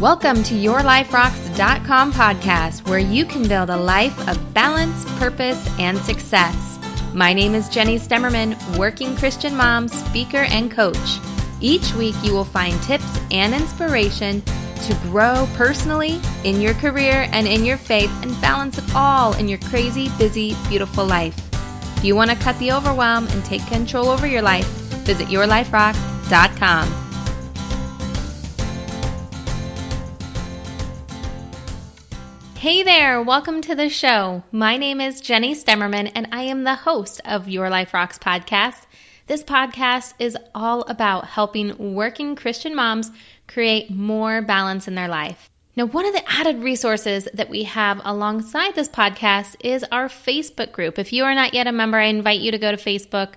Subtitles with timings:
[0.00, 6.78] Welcome to YourLifeRocks.com podcast, where you can build a life of balance, purpose, and success.
[7.12, 11.18] My name is Jenny Stemmerman, working Christian mom, speaker, and coach.
[11.60, 17.48] Each week, you will find tips and inspiration to grow personally, in your career, and
[17.48, 21.36] in your faith, and balance it all in your crazy, busy, beautiful life.
[21.96, 24.68] If you want to cut the overwhelm and take control over your life,
[25.04, 27.07] visit YourLifeRocks.com.
[32.58, 34.42] Hey there, welcome to the show.
[34.50, 38.84] My name is Jenny Stemmerman, and I am the host of Your Life Rocks podcast.
[39.28, 43.12] This podcast is all about helping working Christian moms
[43.46, 45.48] create more balance in their life.
[45.76, 50.72] Now, one of the added resources that we have alongside this podcast is our Facebook
[50.72, 50.98] group.
[50.98, 53.34] If you are not yet a member, I invite you to go to Facebook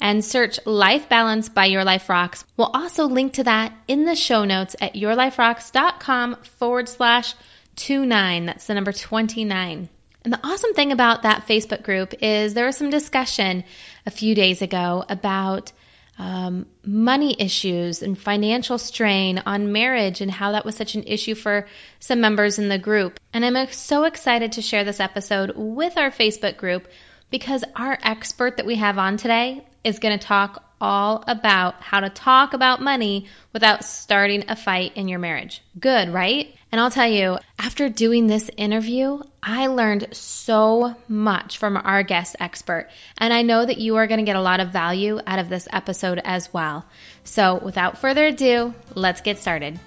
[0.00, 2.44] and search Life Balance by Your Life Rocks.
[2.56, 7.32] We'll also link to that in the show notes at yourliferocks.com forward slash
[7.76, 8.46] 29.
[8.46, 9.88] That's the number 29.
[10.24, 13.64] And the awesome thing about that Facebook group is there was some discussion
[14.04, 15.72] a few days ago about
[16.18, 21.34] um, money issues and financial strain on marriage and how that was such an issue
[21.34, 21.68] for
[22.00, 23.20] some members in the group.
[23.32, 26.88] And I'm so excited to share this episode with our Facebook group
[27.30, 32.00] because our expert that we have on today is going to talk all about how
[32.00, 35.62] to talk about money without starting a fight in your marriage.
[35.78, 36.54] Good, right?
[36.72, 42.36] And I'll tell you, after doing this interview, I learned so much from our guest
[42.40, 42.90] expert.
[43.16, 45.48] And I know that you are going to get a lot of value out of
[45.48, 46.84] this episode as well.
[47.24, 49.78] So without further ado, let's get started.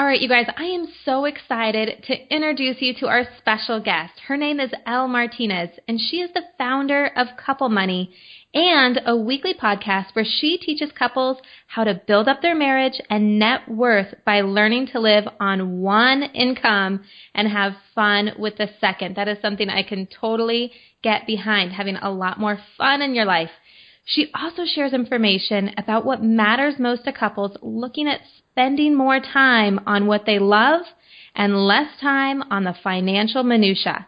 [0.00, 4.14] All right, you guys, I am so excited to introduce you to our special guest.
[4.28, 8.10] Her name is Elle Martinez, and she is the founder of Couple Money
[8.54, 13.38] and a weekly podcast where she teaches couples how to build up their marriage and
[13.38, 19.16] net worth by learning to live on one income and have fun with the second.
[19.16, 20.72] That is something I can totally
[21.02, 23.50] get behind, having a lot more fun in your life.
[24.06, 28.22] She also shares information about what matters most to couples looking at
[28.52, 30.82] spending more time on what they love
[31.34, 34.06] and less time on the financial minutia.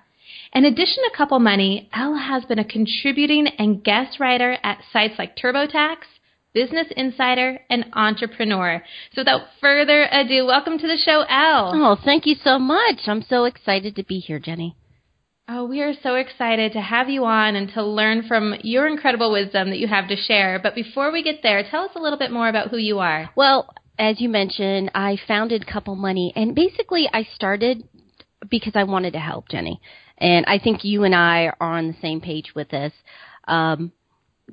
[0.54, 5.14] In addition to Couple Money, Elle has been a contributing and guest writer at sites
[5.18, 5.96] like TurboTax,
[6.52, 8.82] Business Insider, and Entrepreneur.
[9.14, 11.72] So without further ado, welcome to the show, Elle.
[11.74, 13.00] Oh, thank you so much.
[13.06, 14.76] I'm so excited to be here, Jenny.
[15.48, 19.32] Oh, we are so excited to have you on and to learn from your incredible
[19.32, 20.60] wisdom that you have to share.
[20.62, 23.30] But before we get there, tell us a little bit more about who you are.
[23.34, 27.88] Well, as you mentioned, I founded Couple Money, and basically I started
[28.50, 29.80] because I wanted to help Jenny.
[30.18, 32.92] And I think you and I are on the same page with this.
[33.46, 33.92] Um,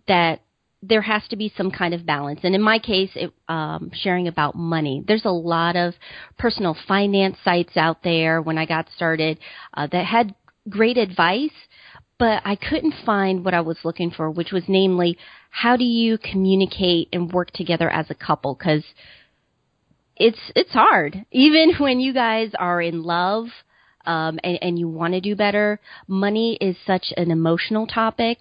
[0.08, 0.42] that
[0.84, 2.42] there has to be some kind of balance.
[2.44, 5.04] And in my case, it, um, sharing about money.
[5.06, 5.96] There's a lot of
[6.38, 9.40] personal finance sites out there when I got started
[9.74, 10.36] uh, that had
[10.70, 11.50] great advice,
[12.20, 15.18] but I couldn't find what I was looking for, which was namely,
[15.50, 18.54] how do you communicate and work together as a couple?
[18.54, 18.84] Because
[20.20, 21.26] it's it's hard.
[21.32, 23.46] Even when you guys are in love
[24.06, 28.38] um, and, and you want to do better, money is such an emotional topic.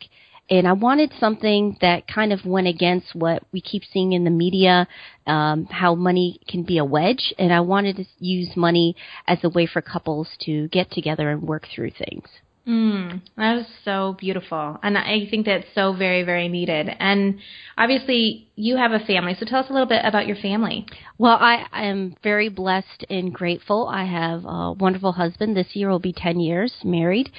[0.50, 4.30] And I wanted something that kind of went against what we keep seeing in the
[4.30, 4.88] media,
[5.26, 7.34] um, how money can be a wedge.
[7.38, 8.96] And I wanted to use money
[9.26, 12.24] as a way for couples to get together and work through things.
[12.68, 14.78] Mm, that was so beautiful.
[14.82, 16.90] And I think that's so very, very needed.
[17.00, 17.38] And
[17.78, 19.34] obviously, you have a family.
[19.38, 20.84] So tell us a little bit about your family.
[21.16, 23.88] Well, I am very blessed and grateful.
[23.90, 25.56] I have a wonderful husband.
[25.56, 27.30] This year will be 10 years married.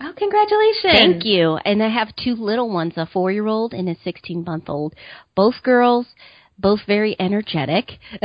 [0.00, 0.82] Oh, congratulations.
[0.84, 1.58] Thank you.
[1.66, 4.94] And I have two little ones, a four year old and a 16 month old.
[5.36, 6.06] Both girls,
[6.58, 7.90] both very energetic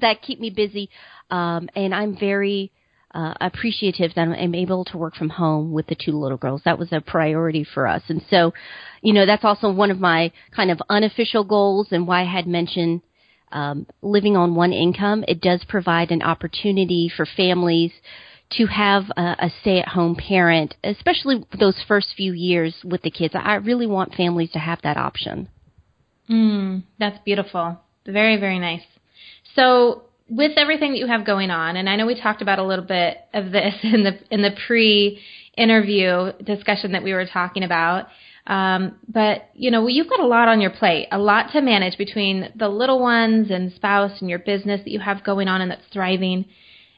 [0.00, 0.88] that keep me busy.
[1.30, 2.72] Um, and I'm very
[3.14, 6.62] uh, appreciative that I'm able to work from home with the two little girls.
[6.64, 8.02] That was a priority for us.
[8.08, 8.52] And so,
[9.02, 12.46] you know, that's also one of my kind of unofficial goals and why I had
[12.46, 13.02] mentioned
[13.52, 15.24] um, living on one income.
[15.26, 17.92] It does provide an opportunity for families
[18.52, 23.34] to have a, a stay-at-home parent, especially those first few years with the kids.
[23.36, 25.48] I really want families to have that option.
[26.28, 27.78] Mm, that's beautiful.
[28.06, 28.82] Very, very nice.
[29.54, 32.64] So with everything that you have going on, and I know we talked about a
[32.64, 38.06] little bit of this in the in the pre-interview discussion that we were talking about.
[38.46, 41.98] Um, but you know, you've got a lot on your plate, a lot to manage
[41.98, 45.70] between the little ones and spouse and your business that you have going on and
[45.70, 46.46] that's thriving.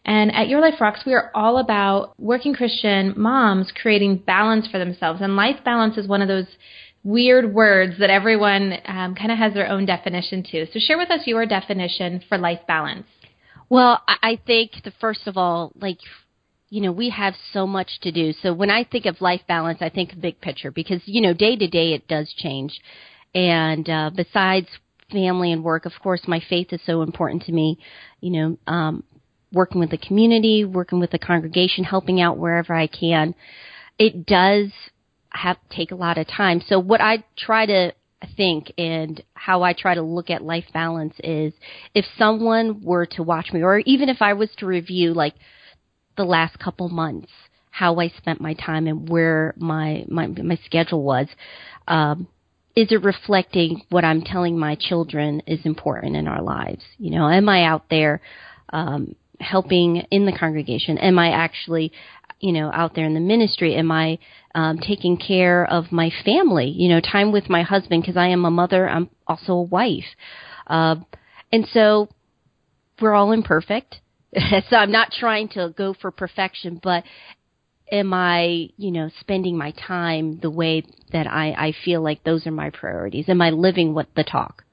[0.05, 4.79] And at Your Life Rocks, we are all about working Christian moms creating balance for
[4.79, 5.21] themselves.
[5.21, 6.47] And life balance is one of those
[7.05, 10.67] weird words that everyone um, kind of has their own definition to.
[10.73, 13.07] So share with us your definition for life balance.
[13.73, 15.97] Well, I think the first of all, like
[16.69, 18.35] you know, we have so much to do.
[18.43, 21.57] So when I think of life balance, I think big picture because, you know, day
[21.57, 22.79] to day it does change.
[23.35, 24.67] And uh, besides
[25.11, 27.79] family and work, of course, my faith is so important to me.
[28.21, 29.05] You know, um,
[29.55, 33.35] working with the community, working with the congregation, helping out wherever I can.
[33.99, 34.71] It does
[35.31, 36.61] have take a lot of time.
[36.69, 37.93] So what I try to
[38.37, 41.53] think and how I try to look at life balance is
[41.95, 45.35] if someone were to watch me or even if I was to review like
[46.17, 47.31] the last couple months,
[47.71, 51.27] how I spent my time and where my my my schedule was.
[51.89, 52.29] Um,
[52.75, 56.83] is it reflecting what I'm telling my children is important in our lives?
[56.99, 58.23] You know, am I out there
[58.71, 60.97] um, helping in the congregation?
[60.99, 61.93] Am I actually,
[62.43, 63.75] you know, out there in the ministry?
[63.77, 64.19] Am I
[64.55, 66.67] um, taking care of my family?
[66.69, 68.87] You know, time with my husband because I am a mother.
[68.87, 70.05] I'm also a wife,
[70.67, 70.97] uh,
[71.51, 72.09] and so
[73.01, 74.01] we're all imperfect.
[74.69, 77.05] so I'm not trying to go for perfection, but
[77.91, 82.47] am I, you know, spending my time the way that I, I feel like those
[82.47, 83.29] are my priorities?
[83.29, 84.65] Am I living what the talk?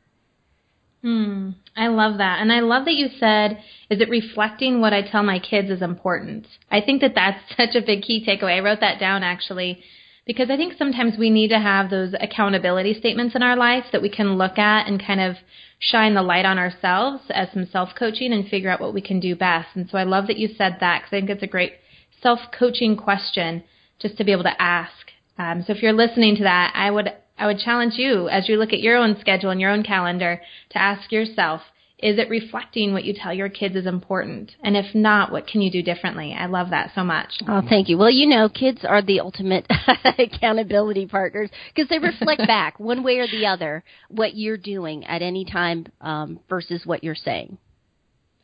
[1.01, 1.51] Hmm.
[1.78, 2.42] I love that.
[2.42, 5.81] And I love that you said, is it reflecting what I tell my kids is
[5.81, 6.46] important?
[6.69, 8.57] I think that that's such a big key takeaway.
[8.57, 9.81] I wrote that down actually
[10.25, 14.01] because I think sometimes we need to have those accountability statements in our life that
[14.01, 15.38] we can look at and kind of
[15.80, 19.19] shine the light on ourselves as some self coaching and figure out what we can
[19.19, 19.69] do best.
[19.75, 21.74] And so I love that you said that because I think it's a great
[22.22, 23.63] self coaching question
[24.00, 24.92] just to be able to ask.
[25.38, 28.57] Um, so if you're listening to that, I would I would challenge you as you
[28.57, 30.41] look at your own schedule and your own calendar
[30.71, 31.62] to ask yourself,
[32.01, 34.51] is it reflecting what you tell your kids is important?
[34.63, 36.33] And if not, what can you do differently?
[36.38, 37.30] I love that so much.
[37.47, 37.97] Oh, thank you.
[37.97, 39.68] Well, you know, kids are the ultimate
[40.18, 45.21] accountability partners because they reflect back one way or the other what you're doing at
[45.21, 47.57] any time um, versus what you're saying.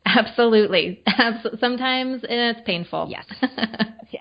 [0.04, 1.02] Absolutely.
[1.60, 3.08] Sometimes it's painful.
[3.10, 3.24] Yes.
[4.10, 4.20] yeah.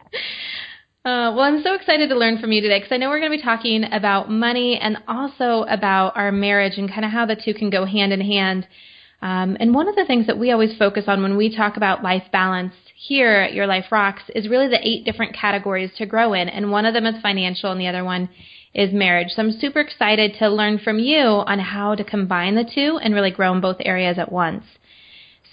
[1.06, 3.31] Uh, well, I'm so excited to learn from you today because I know we're going
[3.31, 7.36] to be talking about money and also about our marriage and kind of how the
[7.36, 8.68] two can go hand in hand.
[9.22, 12.02] Um, and one of the things that we always focus on when we talk about
[12.02, 16.34] life balance here at Your Life Rocks is really the eight different categories to grow
[16.34, 16.50] in.
[16.50, 18.28] And one of them is financial, and the other one
[18.74, 19.28] is marriage.
[19.36, 23.13] So I'm super excited to learn from you on how to combine the two and
[23.13, 24.63] really grow in both areas at once.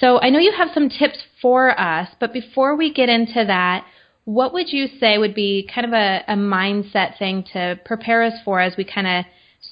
[0.00, 3.84] So I know you have some tips for us, but before we get into that,
[4.24, 8.34] what would you say would be kind of a, a mindset thing to prepare us
[8.44, 9.24] for as we kind of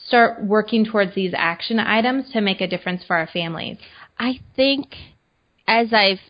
[0.06, 3.78] start working towards these action items to make a difference for our families?
[4.18, 4.94] I think
[5.66, 6.20] as I've,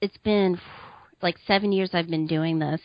[0.00, 0.60] it's been
[1.22, 2.80] like seven years I've been doing this,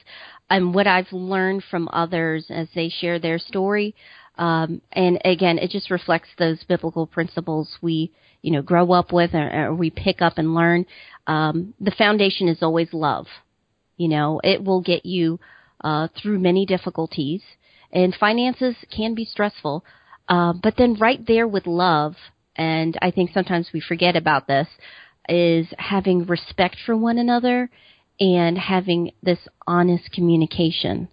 [0.50, 3.94] and what I've learned from others as they share their story,
[4.38, 8.12] um, and again, it just reflects those biblical principles we,
[8.42, 10.86] you know, grow up with or, or we pick up and learn.
[11.26, 13.26] Um, the foundation is always love.
[13.98, 15.40] You know, it will get you
[15.84, 17.42] uh, through many difficulties
[17.92, 19.84] and finances can be stressful.
[20.28, 22.16] Uh, but then right there with love,
[22.56, 24.68] and I think sometimes we forget about this,
[25.30, 27.70] is having respect for one another
[28.20, 31.08] and having this honest communication.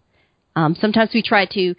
[0.56, 1.74] Um, sometimes we try to,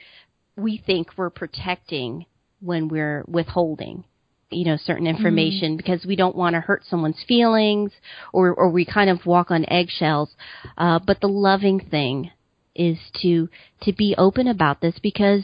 [0.56, 2.26] we think we're protecting
[2.60, 4.06] when we're withholding,
[4.56, 5.18] you know, certain mm-hmm.
[5.18, 5.78] information mm-hmm.
[5.78, 7.92] because we don't want to hurt someone's feelings
[8.34, 10.30] or, or we kind of walk on eggshells.
[10.78, 12.32] Uh, but the loving thing
[12.76, 13.50] is to
[13.82, 15.44] to be open about this because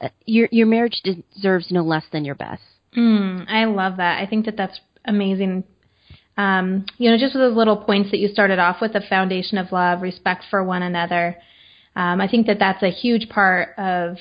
[0.00, 2.62] uh, your your marriage deserves no less than your best.
[2.96, 4.22] Mm, I love that.
[4.22, 5.64] I think that that's amazing.
[6.36, 9.58] Um, you know, just with those little points that you started off with, the foundation
[9.58, 11.36] of love, respect for one another.
[11.94, 14.16] Um, I think that that's a huge part of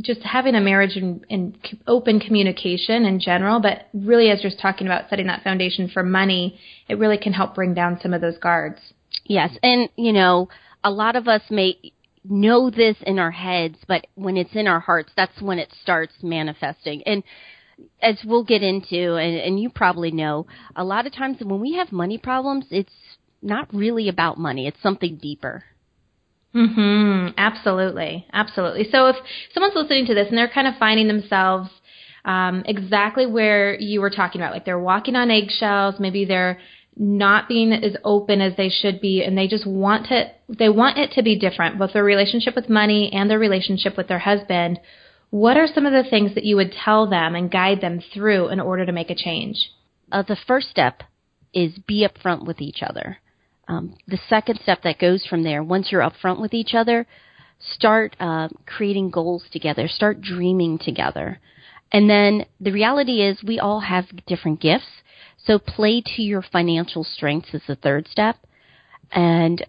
[0.00, 4.86] just having a marriage and, and open communication in general, but really as you're talking
[4.86, 8.38] about setting that foundation for money, it really can help bring down some of those
[8.38, 8.78] guards.
[9.24, 10.48] Yes, and you know,
[10.84, 11.76] a lot of us may
[12.24, 16.14] know this in our heads, but when it's in our hearts, that's when it starts
[16.22, 17.02] manifesting.
[17.04, 17.22] And
[18.02, 21.74] as we'll get into, and, and you probably know, a lot of times when we
[21.74, 22.92] have money problems, it's
[23.42, 24.66] not really about money.
[24.66, 25.64] It's something deeper.
[26.54, 27.34] Mhm.
[27.36, 28.26] Absolutely.
[28.32, 28.88] Absolutely.
[28.90, 29.16] So if
[29.54, 31.70] someone's listening to this and they're kind of finding themselves
[32.24, 36.58] um, exactly where you were talking about, like they're walking on eggshells, maybe they're
[36.96, 40.98] not being as open as they should be and they just want to they want
[40.98, 44.78] it to be different both their relationship with money and their relationship with their husband
[45.30, 48.48] what are some of the things that you would tell them and guide them through
[48.48, 49.70] in order to make a change
[50.12, 51.04] uh, the first step
[51.54, 53.18] is be upfront with each other
[53.70, 57.06] um, the second step that goes from there once you're upfront with each other
[57.60, 61.40] start uh, creating goals together, start dreaming together.
[61.92, 65.02] And then the reality is we all have different gifts.
[65.44, 68.36] So play to your financial strengths is the third step.
[69.10, 69.64] And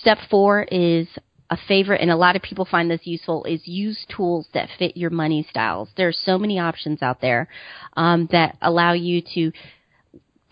[0.00, 1.08] step four is
[1.48, 4.96] a favorite, and a lot of people find this useful, is use tools that fit
[4.96, 5.88] your money styles.
[5.96, 7.46] There are so many options out there
[7.96, 9.52] um, that allow you to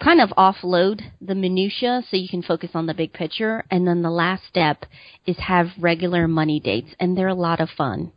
[0.04, 3.64] kind of offload the minutia so you can focus on the big picture.
[3.70, 4.84] And then the last step
[5.26, 8.12] is have regular money dates, and they're a lot of fun.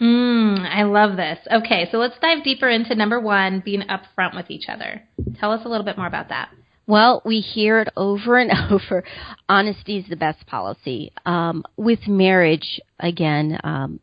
[0.00, 1.38] Mm, I love this.
[1.50, 5.02] Okay, so let's dive deeper into number one, being upfront with each other.
[5.38, 6.50] Tell us a little bit more about that.
[6.86, 9.04] Well, we hear it over and over.
[9.48, 11.12] Honesty is the best policy.
[11.24, 14.00] Um, with marriage, again, um,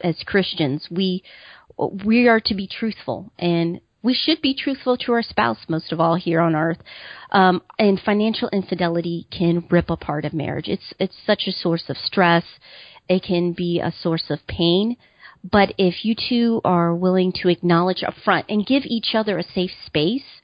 [0.00, 1.22] as Christians, we
[2.04, 5.98] we are to be truthful, and we should be truthful to our spouse most of
[5.98, 6.78] all here on earth.
[7.32, 10.68] Um, and financial infidelity can rip apart a marriage.
[10.68, 12.44] It's it's such a source of stress.
[13.08, 14.96] It can be a source of pain.
[15.42, 19.72] But if you two are willing to acknowledge upfront and give each other a safe
[19.84, 20.40] space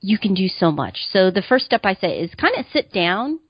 [0.00, 0.98] you can do so much.
[1.12, 3.40] So the first step I say is kind of sit down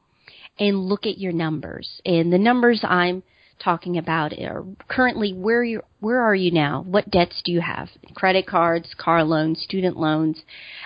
[0.58, 2.00] and look at your numbers.
[2.04, 3.22] And the numbers I'm
[3.58, 6.84] talking about are currently where you where are you now?
[6.86, 7.88] What debts do you have?
[8.14, 10.42] Credit cards, car loans, student loans,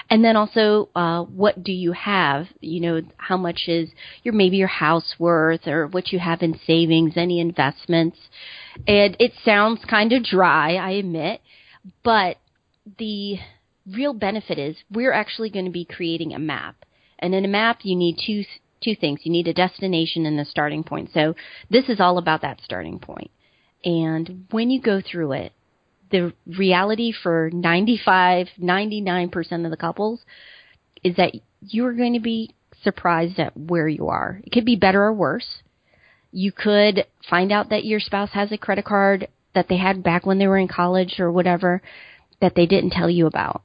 [0.08, 2.46] and then also uh, what do you have?
[2.60, 3.90] You know, how much is
[4.22, 8.18] your maybe your house worth, or what you have in savings, any investments.
[8.86, 11.40] And it sounds kind of dry, I admit,
[12.02, 12.38] but
[12.98, 13.38] the
[13.86, 16.76] real benefit is we're actually going to be creating a map.
[17.18, 18.44] And in a map, you need two
[18.82, 19.20] two things.
[19.22, 21.10] You need a destination and a starting point.
[21.12, 21.34] So
[21.70, 23.30] this is all about that starting point.
[23.84, 25.52] And when you go through it,
[26.10, 30.20] the reality for 95, 99% of the couples
[31.02, 34.40] is that you're going to be surprised at where you are.
[34.44, 35.62] It could be better or worse.
[36.30, 40.26] You could find out that your spouse has a credit card that they had back
[40.26, 41.82] when they were in college or whatever
[42.40, 43.62] that they didn't tell you about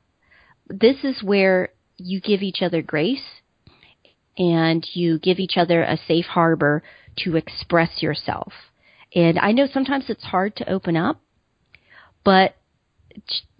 [0.70, 3.42] this is where you give each other grace
[4.38, 6.84] and you give each other a safe harbor
[7.24, 8.54] to express yourself.
[9.16, 11.20] And I know sometimes it's hard to open up,
[12.24, 12.56] but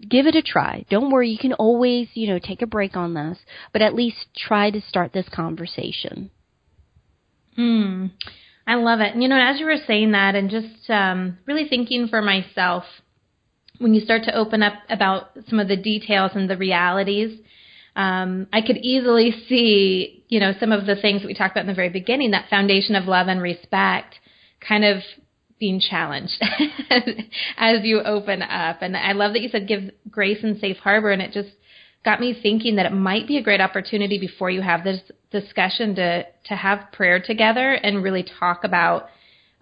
[0.08, 0.84] give it a try.
[0.90, 3.38] Don't worry, you can always, you know, take a break on this,
[3.72, 6.30] but at least try to start this conversation.
[7.56, 8.06] Hmm.
[8.66, 9.14] I love it.
[9.14, 12.84] And, you know, as you were saying that and just um, really thinking for myself,
[13.78, 17.40] when you start to open up about some of the details and the realities,
[17.98, 21.62] um, I could easily see, you know, some of the things that we talked about
[21.62, 24.14] in the very beginning, that foundation of love and respect
[24.66, 25.02] kind of
[25.58, 26.40] being challenged
[27.58, 28.82] as you open up.
[28.82, 31.10] And I love that you said give grace and safe harbor.
[31.10, 31.48] And it just
[32.04, 35.00] got me thinking that it might be a great opportunity before you have this
[35.32, 39.08] discussion to, to have prayer together and really talk about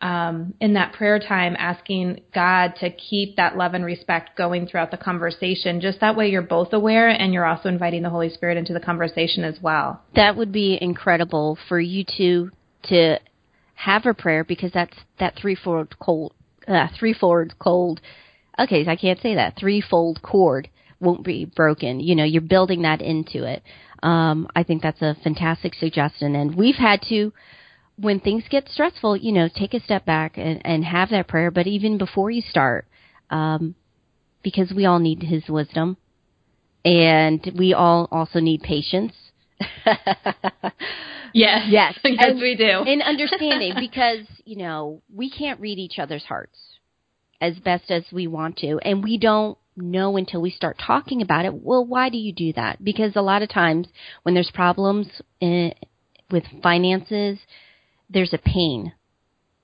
[0.00, 4.90] um, in that prayer time, asking God to keep that love and respect going throughout
[4.90, 5.80] the conversation.
[5.80, 8.80] Just that way, you're both aware and you're also inviting the Holy Spirit into the
[8.80, 10.02] conversation as well.
[10.14, 12.50] That would be incredible for you two
[12.84, 13.18] to
[13.74, 16.34] have a prayer because that's that threefold cold,
[16.68, 18.00] uh, threefold cold.
[18.58, 20.68] Okay, I can't say that threefold cord
[21.00, 22.00] won't be broken.
[22.00, 23.62] You know, you're building that into it.
[24.02, 27.32] Um, I think that's a fantastic suggestion, and we've had to
[27.98, 31.50] when things get stressful, you know, take a step back and, and have that prayer.
[31.50, 32.86] But even before you start,
[33.30, 33.74] um,
[34.42, 35.96] because we all need His wisdom,
[36.84, 39.12] and we all also need patience.
[41.32, 42.64] yes, yes, yes, we do.
[42.64, 46.58] and understanding because you know we can't read each other's hearts
[47.40, 51.44] as best as we want to, and we don't know until we start talking about
[51.44, 51.54] it.
[51.54, 52.82] Well, why do you do that?
[52.82, 53.88] Because a lot of times
[54.22, 55.08] when there's problems
[55.40, 55.74] in,
[56.30, 57.38] with finances,
[58.10, 58.92] there's a pain.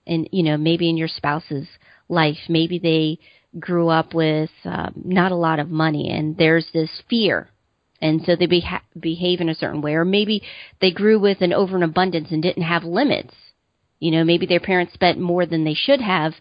[0.07, 1.69] And you know maybe in your spouse's
[2.09, 3.19] life maybe they
[3.59, 7.49] grew up with um, not a lot of money and there's this fear.
[8.01, 9.95] And so they beha- behave in a certain way.
[9.95, 10.43] Or maybe
[10.81, 13.35] they grew with an over and abundance and didn't have limits.
[14.01, 16.35] You know maybe their parents spent more than they should have.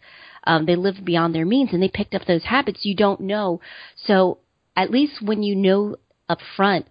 [0.45, 2.79] Um, they lived beyond their means and they picked up those habits.
[2.83, 3.61] You don't know.
[3.95, 4.39] So
[4.75, 6.87] at least when you know up front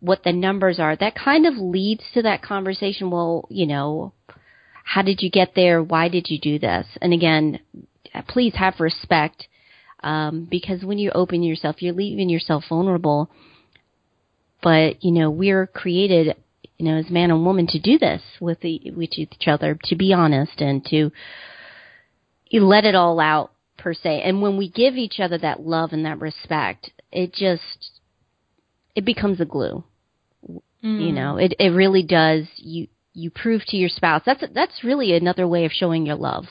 [0.00, 3.10] what the numbers are that kind of leads to that conversation.
[3.10, 4.12] Well you know
[4.86, 5.82] how did you get there?
[5.82, 6.86] Why did you do this?
[7.02, 7.58] And again,
[8.28, 9.48] please have respect
[10.04, 13.28] um, because when you open yourself, you're leaving yourself vulnerable.
[14.62, 16.36] But you know, we're created,
[16.78, 19.96] you know, as man and woman to do this with, the, with each other, to
[19.96, 21.10] be honest and to
[22.52, 24.22] let it all out per se.
[24.22, 27.90] And when we give each other that love and that respect, it just
[28.94, 29.82] it becomes a glue.
[30.84, 31.06] Mm.
[31.06, 32.44] You know, it it really does.
[32.56, 34.22] You you prove to your spouse.
[34.26, 36.44] That's that's really another way of showing your love.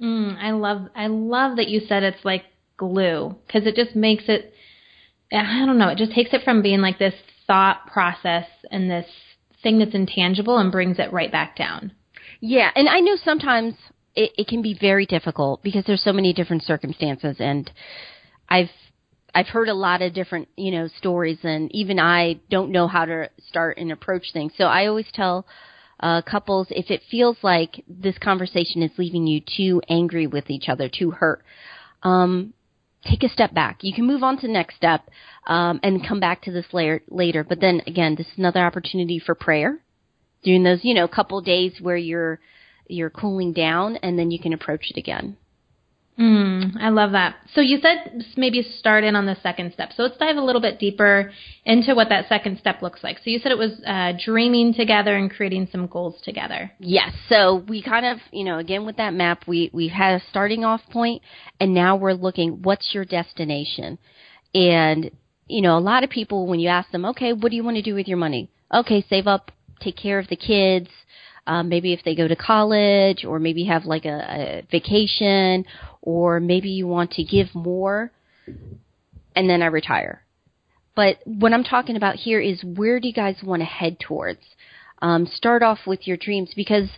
[0.00, 2.44] Mm, I love I love that you said it's like
[2.76, 4.54] glue because it just makes it
[5.32, 7.14] I don't know, it just takes it from being like this
[7.48, 9.06] thought process and this
[9.62, 11.90] thing that's intangible and brings it right back down.
[12.40, 13.74] Yeah, and I know sometimes
[14.14, 17.68] it, it can be very difficult because there's so many different circumstances and
[18.48, 18.70] I've
[19.38, 23.04] I've heard a lot of different, you know, stories and even I don't know how
[23.04, 24.52] to start and approach things.
[24.58, 25.46] So I always tell
[26.00, 30.68] uh, couples if it feels like this conversation is leaving you too angry with each
[30.68, 31.44] other, too hurt,
[32.02, 32.52] um,
[33.08, 33.78] take a step back.
[33.82, 35.08] You can move on to the next step
[35.46, 37.44] um, and come back to this later, later.
[37.44, 39.78] But then again, this is another opportunity for prayer.
[40.42, 42.40] During those, you know, couple days where you're
[42.88, 45.36] you're cooling down, and then you can approach it again.
[46.18, 47.36] Mm, I love that.
[47.54, 49.90] So you said maybe start in on the second step.
[49.96, 51.30] So let's dive a little bit deeper
[51.64, 53.18] into what that second step looks like.
[53.18, 56.72] So you said it was uh, dreaming together and creating some goals together.
[56.80, 57.12] Yes.
[57.28, 60.64] So we kind of, you know, again with that map, we we had a starting
[60.64, 61.22] off point,
[61.60, 63.98] and now we're looking what's your destination,
[64.54, 65.12] and
[65.46, 67.76] you know, a lot of people when you ask them, okay, what do you want
[67.76, 68.50] to do with your money?
[68.74, 70.88] Okay, save up, take care of the kids,
[71.48, 75.64] um, maybe if they go to college or maybe have like a, a vacation
[76.08, 78.10] or maybe you want to give more
[79.36, 80.24] and then I retire.
[80.96, 84.40] But what I'm talking about here is where do you guys want to head towards?
[85.02, 86.88] Um, start off with your dreams because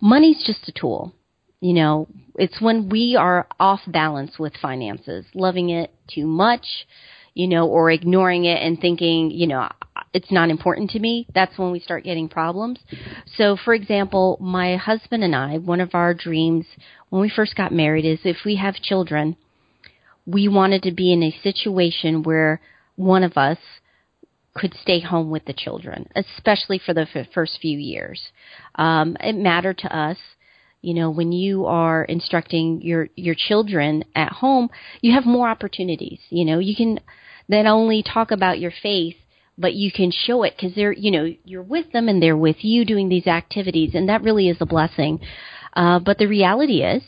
[0.00, 1.14] money's just a tool.
[1.60, 6.66] You know, it's when we are off balance with finances, loving it too much,
[7.38, 9.68] you know, or ignoring it and thinking, you know,
[10.12, 12.80] it's not important to me, that's when we start getting problems.
[13.36, 16.66] So, for example, my husband and I, one of our dreams
[17.10, 19.36] when we first got married is if we have children,
[20.26, 22.60] we wanted to be in a situation where
[22.96, 23.58] one of us
[24.54, 28.20] could stay home with the children, especially for the f- first few years.
[28.74, 30.18] Um, it mattered to us.
[30.82, 36.20] You know, when you are instructing your your children at home, you have more opportunities.
[36.30, 36.98] You know, you can
[37.48, 39.16] not only talk about your faith,
[39.56, 42.56] but you can show it because they're, you know, you're with them and they're with
[42.60, 45.20] you doing these activities, and that really is a blessing.
[45.74, 47.02] Uh, but the reality is,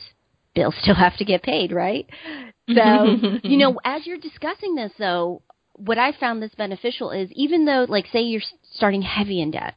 [0.55, 2.09] bills still have to get paid, right?
[2.69, 5.43] So, you know, as you're discussing this, though,
[5.75, 9.75] what I found this beneficial is even though, like, say you're starting heavy in debt,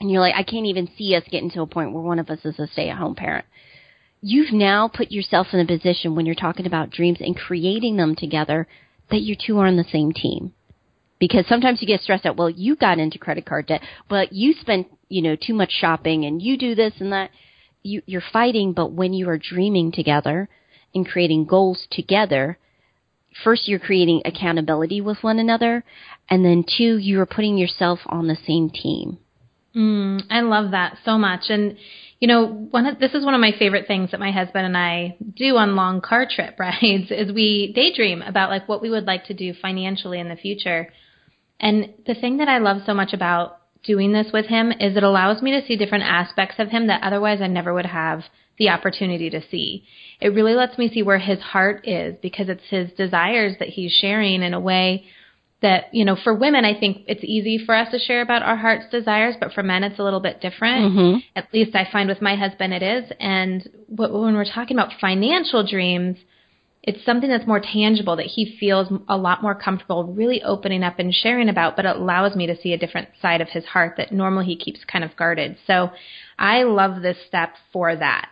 [0.00, 2.28] and you're like, I can't even see us getting to a point where one of
[2.28, 3.46] us is a stay-at-home parent.
[4.20, 8.16] You've now put yourself in a position when you're talking about dreams and creating them
[8.16, 8.66] together
[9.10, 10.52] that you two are on the same team
[11.18, 12.36] because sometimes you get stressed out.
[12.36, 16.24] Well, you got into credit card debt, but you spent, you know, too much shopping
[16.24, 17.30] and you do this and that.
[17.86, 20.48] You, you're fighting, but when you are dreaming together
[20.94, 22.56] and creating goals together,
[23.42, 25.84] first you're creating accountability with one another,
[26.30, 29.18] and then two, you are putting yourself on the same team.
[29.76, 31.50] Mm, I love that so much.
[31.50, 31.76] And
[32.20, 34.76] you know, one of, this is one of my favorite things that my husband and
[34.76, 39.04] I do on long car trip rides is we daydream about like what we would
[39.04, 40.92] like to do financially in the future.
[41.60, 45.02] And the thing that I love so much about doing this with him is it
[45.02, 48.24] allows me to see different aspects of him that otherwise I never would have
[48.58, 49.84] the opportunity to see.
[50.20, 53.92] It really lets me see where his heart is because it's his desires that he's
[53.92, 55.04] sharing in a way
[55.64, 58.56] that, you know, for women, I think it's easy for us to share about our
[58.56, 60.92] heart's desires, but for men, it's a little bit different.
[60.92, 61.18] Mm-hmm.
[61.34, 63.10] At least I find with my husband it is.
[63.18, 66.18] And when we're talking about financial dreams,
[66.82, 70.98] it's something that's more tangible that he feels a lot more comfortable really opening up
[70.98, 73.94] and sharing about, but it allows me to see a different side of his heart
[73.96, 75.56] that normally he keeps kind of guarded.
[75.66, 75.92] So
[76.38, 78.28] I love this step for that.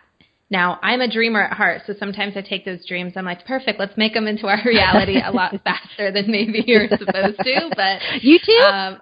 [0.53, 3.13] Now, I'm a dreamer at heart, so sometimes I take those dreams.
[3.15, 6.87] I'm like, perfect, let's make them into our reality a lot faster than maybe you're
[6.89, 7.71] supposed to.
[7.75, 8.63] But you too.
[8.63, 8.99] Um,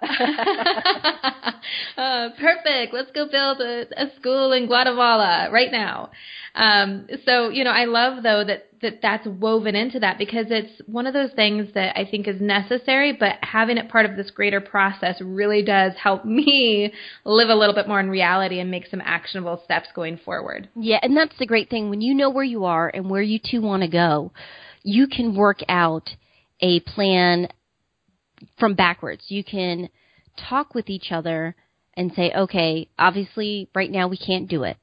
[1.98, 2.94] uh, perfect.
[2.94, 6.10] Let's go build a, a school in Guatemala right now.
[6.54, 10.82] Um, so, you know, I love though that, that that's woven into that because it's
[10.86, 14.30] one of those things that I think is necessary, but having it part of this
[14.30, 16.92] greater process really does help me
[17.24, 20.68] live a little bit more in reality and make some actionable steps going forward.
[20.74, 21.88] Yeah, and that's the great thing.
[21.88, 24.32] When you know where you are and where you two want to go,
[24.82, 26.10] you can work out
[26.60, 27.48] a plan
[28.58, 29.24] from backwards.
[29.28, 29.88] You can
[30.48, 31.54] talk with each other
[31.94, 34.76] and say, okay, obviously right now we can't do it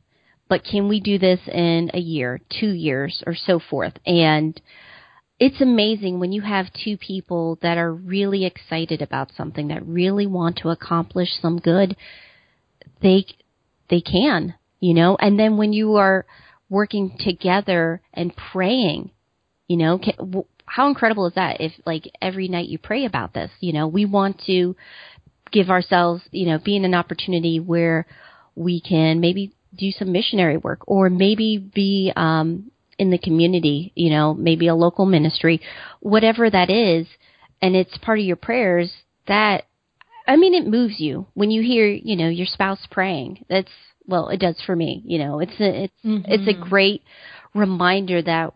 [0.50, 3.94] but can we do this in a year, two years, or so forth?
[4.06, 4.60] And
[5.40, 10.28] it's amazing when you have two people that are really excited about something, that really
[10.28, 11.96] want to accomplish some good,
[13.02, 13.26] they,
[13.90, 16.26] they can, you know, and then when you are
[16.70, 19.12] working together and praying,
[19.68, 23.52] you know, can, how incredible is that if like every night you pray about this,
[23.60, 24.76] you know, we want to
[25.52, 28.06] give ourselves, you know, be in an opportunity where
[28.56, 34.10] we can maybe do some missionary work or maybe be um, in the community, you
[34.10, 35.62] know, maybe a local ministry,
[36.02, 37.08] whatever that is,
[37.62, 38.92] and it's part of your prayers,
[39.28, 39.66] that
[40.28, 43.46] I mean it moves you when you hear, you know, your spouse praying.
[43.50, 43.72] That's
[44.06, 45.40] well, it does for me, you know.
[45.40, 46.32] It's a it's mm-hmm.
[46.32, 47.04] it's a great
[47.54, 48.54] reminder that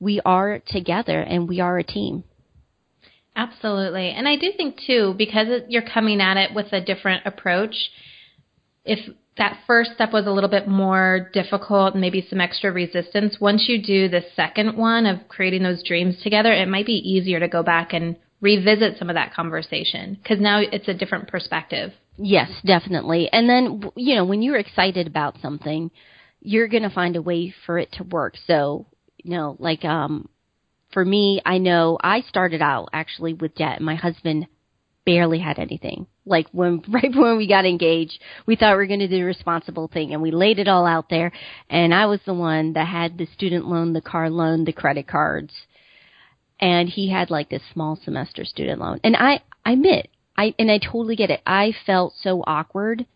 [0.00, 2.24] we are together and we are a team.
[3.34, 4.10] Absolutely.
[4.10, 7.74] And I do think too because you're coming at it with a different approach,
[8.84, 8.98] if
[9.38, 13.38] that first step was a little bit more difficult, maybe some extra resistance.
[13.40, 17.40] Once you do the second one of creating those dreams together, it might be easier
[17.40, 21.92] to go back and revisit some of that conversation because now it's a different perspective.
[22.18, 23.30] Yes, definitely.
[23.32, 25.90] And then, you know, when you're excited about something,
[26.40, 28.34] you're going to find a way for it to work.
[28.46, 30.28] So, you know, like, um,
[30.92, 33.76] for me, I know I started out actually with debt.
[33.76, 34.46] And my husband
[35.06, 36.06] barely had anything.
[36.24, 39.22] Like when right when we got engaged, we thought we were going to do the
[39.22, 41.32] responsible thing, and we laid it all out there.
[41.68, 45.08] And I was the one that had the student loan, the car loan, the credit
[45.08, 45.52] cards,
[46.60, 49.00] and he had like this small semester student loan.
[49.02, 51.42] And I, I admit, I and I totally get it.
[51.46, 53.06] I felt so awkward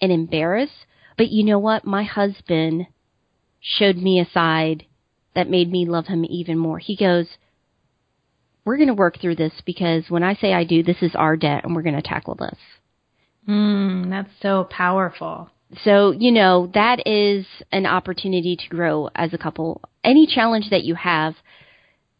[0.00, 0.86] and embarrassed.
[1.16, 1.84] But you know what?
[1.84, 2.86] My husband
[3.60, 4.84] showed me a side
[5.34, 6.78] that made me love him even more.
[6.78, 7.26] He goes,
[8.66, 11.36] we're going to work through this because when I say I do, this is our
[11.36, 12.58] debt and we're going to tackle this.
[13.48, 15.50] Mm, that's so powerful.
[15.84, 19.80] So, you know, that is an opportunity to grow as a couple.
[20.02, 21.34] Any challenge that you have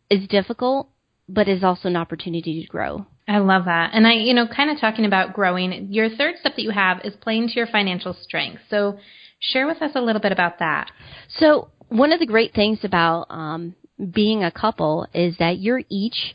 [0.08, 0.88] is difficult,
[1.28, 3.06] but is also an opportunity to grow.
[3.26, 3.90] I love that.
[3.92, 7.00] And I, you know, kind of talking about growing, your third step that you have
[7.02, 8.62] is playing to your financial strengths.
[8.70, 8.98] So,
[9.40, 10.92] share with us a little bit about that.
[11.28, 13.74] So, one of the great things about um,
[14.12, 16.34] being a couple is that you're each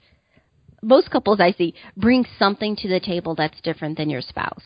[0.82, 4.64] most couples I see bring something to the table that's different than your spouse.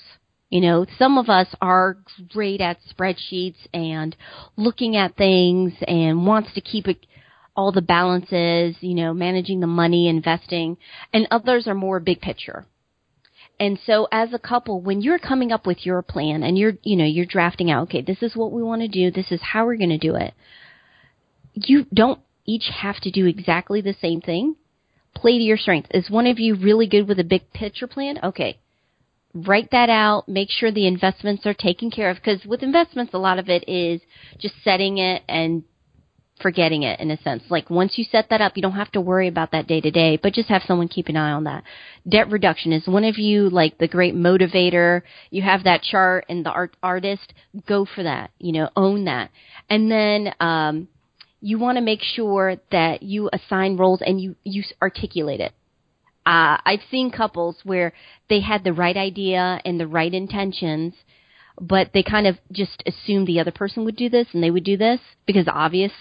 [0.50, 1.98] You know, some of us are
[2.30, 4.16] great at spreadsheets and
[4.56, 7.06] looking at things and wants to keep it,
[7.56, 10.78] all the balances, you know, managing the money, investing,
[11.12, 12.66] and others are more big picture.
[13.60, 16.96] And so as a couple, when you're coming up with your plan and you're, you
[16.96, 19.66] know, you're drafting out, okay, this is what we want to do, this is how
[19.66, 20.34] we're going to do it.
[21.54, 24.56] You don't each have to do exactly the same thing.
[25.14, 25.90] Play to your strength.
[25.92, 28.20] Is one of you really good with a big picture plan?
[28.24, 28.60] Okay.
[29.34, 30.28] Write that out.
[30.28, 32.18] Make sure the investments are taken care of.
[32.18, 34.02] Because with investments, a lot of it is
[34.40, 35.64] just setting it and
[36.42, 37.44] forgetting it in a sense.
[37.50, 39.92] Like once you set that up, you don't have to worry about that day to
[39.92, 41.64] day, but just have someone keep an eye on that.
[42.08, 45.02] Debt reduction is one of you like the great motivator.
[45.30, 47.34] You have that chart and the art artist,
[47.68, 48.32] go for that.
[48.38, 49.32] You know, own that.
[49.70, 50.88] And then um
[51.46, 55.52] you want to make sure that you assign roles and you, you articulate it.
[56.26, 57.94] Uh, I've seen couples where
[58.30, 60.96] they had the right idea and the right intentions,
[61.62, 64.64] but they kind of just assumed the other person would do this and they would
[64.64, 65.92] do this because obvious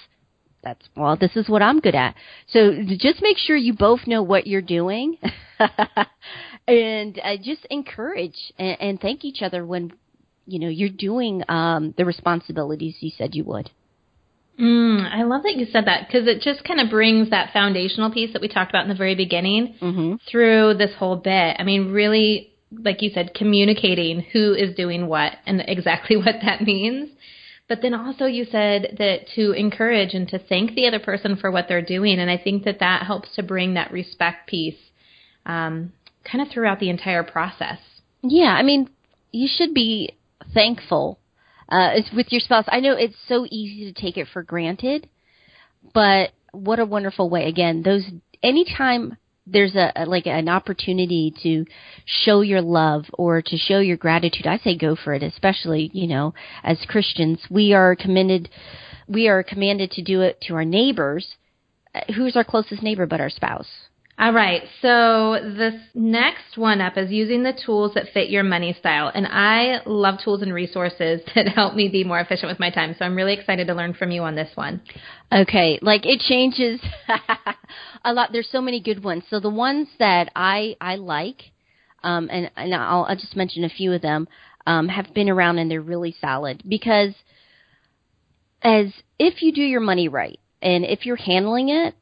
[0.62, 2.14] that's well this is what I'm good at.
[2.46, 5.18] So just make sure you both know what you're doing
[6.66, 9.92] and uh, just encourage and, and thank each other when
[10.46, 13.70] you know you're doing um the responsibilities you said you would.
[14.58, 18.10] Mm, I love that you said that because it just kind of brings that foundational
[18.10, 20.14] piece that we talked about in the very beginning mm-hmm.
[20.30, 21.56] through this whole bit.
[21.58, 26.62] I mean, really, like you said, communicating who is doing what and exactly what that
[26.62, 27.10] means.
[27.68, 31.50] But then also you said that to encourage and to thank the other person for
[31.50, 32.18] what they're doing.
[32.18, 34.76] And I think that that helps to bring that respect piece
[35.46, 35.92] um,
[36.30, 37.78] kind of throughout the entire process.
[38.22, 38.54] Yeah.
[38.54, 38.90] I mean,
[39.32, 40.10] you should be
[40.52, 41.18] thankful
[41.68, 42.64] uh, with your spouse.
[42.68, 45.08] I know it's so easy to take it for granted,
[45.92, 47.46] but what a wonderful way.
[47.46, 48.04] Again, those
[48.42, 51.64] anytime there's a, a like an opportunity to
[52.04, 55.22] show your love or to show your gratitude, I say go for it.
[55.22, 58.48] Especially you know as Christians, we are commended,
[59.08, 61.36] we are commanded to do it to our neighbors.
[61.94, 63.68] Uh, who's our closest neighbor but our spouse?
[64.16, 64.62] All right.
[64.80, 69.10] So this next one up is using the tools that fit your money style.
[69.12, 72.94] And I love tools and resources that help me be more efficient with my time.
[72.96, 74.82] So I'm really excited to learn from you on this one.
[75.32, 75.80] Okay.
[75.82, 76.80] Like it changes
[78.04, 78.30] a lot.
[78.30, 79.24] There's so many good ones.
[79.30, 81.42] So the ones that I, I like,
[82.04, 84.28] um, and, and I'll, I'll just mention a few of them,
[84.66, 87.14] um, have been around and they're really solid because
[88.62, 88.86] as
[89.18, 91.94] if you do your money right and if you're handling it,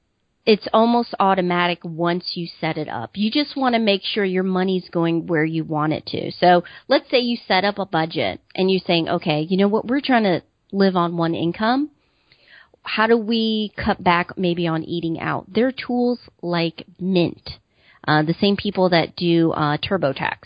[0.45, 3.13] it's almost automatic once you set it up.
[3.15, 6.33] You just want to make sure your money's going where you want it to.
[6.33, 9.87] So let's say you set up a budget and you're saying, okay, you know what,
[9.87, 11.91] we're trying to live on one income.
[12.83, 15.47] How do we cut back maybe on eating out?
[15.53, 17.51] There are tools like Mint,
[18.09, 20.39] uh, the same people that do uh, TurboTax.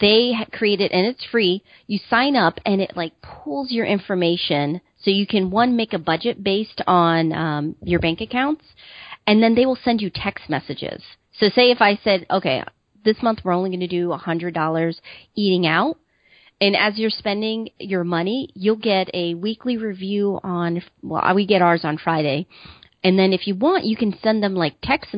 [0.00, 1.62] They created, and it's free.
[1.86, 5.98] You sign up, and it like pulls your information so you can one make a
[5.98, 8.64] budget based on um, your bank accounts,
[9.26, 11.02] and then they will send you text messages.
[11.38, 12.62] So say if I said, okay,
[13.04, 15.00] this month we're only going to do a hundred dollars
[15.34, 15.98] eating out.
[16.60, 21.62] And as you're spending your money, you'll get a weekly review on, well, we get
[21.62, 22.48] ours on Friday.
[23.04, 25.14] And then if you want, you can send them like text,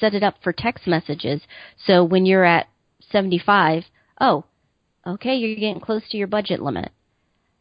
[0.00, 1.40] set it up for text messages.
[1.86, 2.66] So when you're at
[3.12, 3.84] 75,
[4.20, 4.44] oh,
[5.06, 6.90] okay, you're getting close to your budget limit.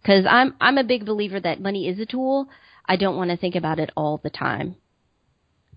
[0.06, 2.48] Cause I'm, I'm a big believer that money is a tool.
[2.86, 4.76] I don't want to think about it all the time.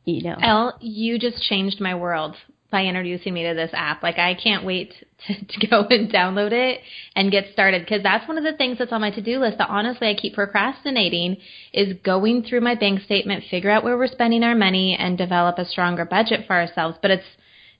[0.04, 0.36] You know.
[0.40, 2.36] Elle, you just changed my world
[2.74, 4.02] by introducing me to this app.
[4.02, 4.94] Like I can't wait
[5.28, 6.80] to, to go and download it
[7.14, 9.70] and get started because that's one of the things that's on my to-do list that
[9.70, 11.36] honestly I keep procrastinating
[11.72, 15.56] is going through my bank statement, figure out where we're spending our money and develop
[15.58, 17.22] a stronger budget for ourselves, but it's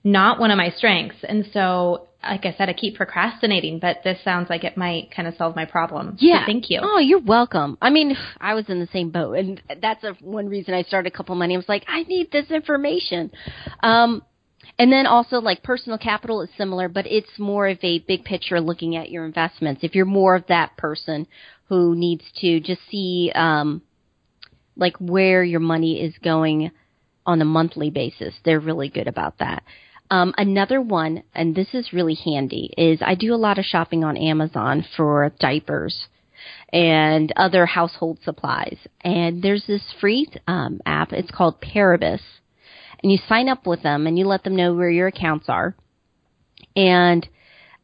[0.05, 1.17] not one of my strengths.
[1.27, 5.27] And so like I said, I keep procrastinating, but this sounds like it might kind
[5.27, 6.17] of solve my problem.
[6.19, 6.41] Yeah.
[6.41, 6.79] So thank you.
[6.81, 7.77] Oh, you're welcome.
[7.81, 11.11] I mean, I was in the same boat, and that's a, one reason I started
[11.13, 11.55] a couple money.
[11.55, 13.31] I was like, I need this information.
[13.81, 14.23] Um,
[14.77, 18.59] and then also like personal capital is similar, but it's more of a big picture
[18.59, 19.83] looking at your investments.
[19.83, 21.27] If you're more of that person
[21.69, 23.81] who needs to just see, um,
[24.75, 26.71] like where your money is going
[27.25, 29.63] on a monthly basis, they're really good about that.
[30.11, 34.03] Um, another one, and this is really handy, is I do a lot of shopping
[34.03, 36.07] on Amazon for diapers
[36.71, 38.77] and other household supplies.
[39.01, 41.11] And there's this free um, app.
[41.11, 42.21] It's called Paribus
[43.05, 45.75] and you sign up with them and you let them know where your accounts are.
[46.75, 47.27] And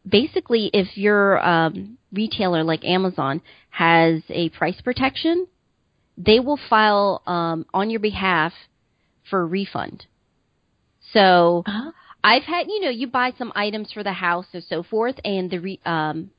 [0.07, 5.45] basically, if your um, retailer like Amazon has a price protection,
[6.17, 8.51] they will file um, on your behalf
[9.29, 10.07] for a refund.
[11.13, 11.91] So uh-huh.
[12.23, 15.49] I've had, you know, you buy some items for the house and so forth, and
[15.49, 16.31] the re, um,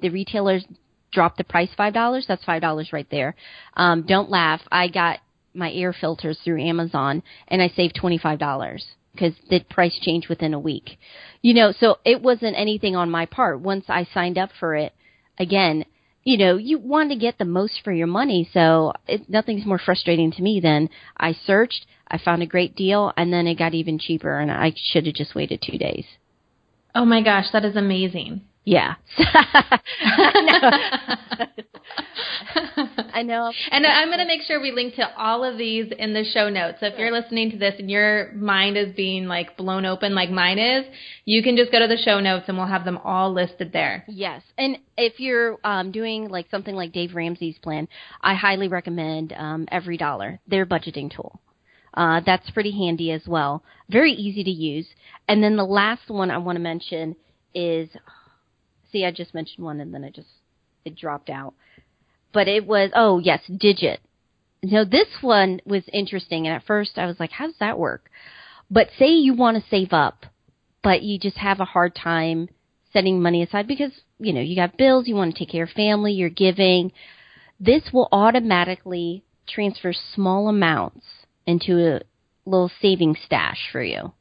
[0.00, 0.64] the retailers
[1.12, 2.24] drop the price five dollars.
[2.28, 3.34] That's five dollars right there.
[3.74, 4.60] Um, don't laugh.
[4.70, 5.20] I got
[5.54, 10.58] my air filters through Amazon and I saved $25 because the price changed within a
[10.58, 10.98] week.
[11.42, 13.60] You know, so it wasn't anything on my part.
[13.60, 14.92] Once I signed up for it,
[15.38, 15.84] again,
[16.24, 18.48] you know, you want to get the most for your money.
[18.52, 23.12] So it, nothing's more frustrating to me than I searched, I found a great deal,
[23.16, 26.06] and then it got even cheaper, and I should have just waited two days.
[26.94, 28.42] Oh my gosh, that is amazing.
[28.64, 28.94] Yeah.
[33.14, 33.52] I know.
[33.70, 36.48] And I'm going to make sure we link to all of these in the show
[36.48, 36.78] notes.
[36.80, 40.30] So if you're listening to this and your mind is being like blown open like
[40.30, 40.84] mine is,
[41.24, 44.04] you can just go to the show notes and we'll have them all listed there.
[44.06, 44.42] Yes.
[44.58, 47.88] And if you're um, doing like something like Dave Ramsey's plan,
[48.20, 51.40] I highly recommend um, Every Dollar, their budgeting tool.
[51.94, 53.62] Uh, that's pretty handy as well.
[53.88, 54.86] Very easy to use.
[55.28, 57.16] And then the last one I want to mention
[57.54, 57.88] is,
[58.90, 60.28] see, I just mentioned one and then it just
[60.84, 61.54] it dropped out
[62.34, 64.00] but it was oh yes, Digit.
[64.62, 68.10] Now this one was interesting, and at first I was like, how does that work?
[68.70, 70.26] But say you want to save up,
[70.82, 72.48] but you just have a hard time
[72.92, 75.70] setting money aside because you know you got bills, you want to take care of
[75.70, 76.92] family, you're giving.
[77.60, 81.06] This will automatically transfer small amounts
[81.46, 82.00] into a
[82.46, 84.12] little saving stash for you.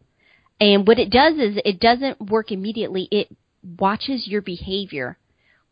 [0.59, 3.07] And what it does is it doesn't work immediately.
[3.11, 3.35] It
[3.79, 5.17] watches your behavior,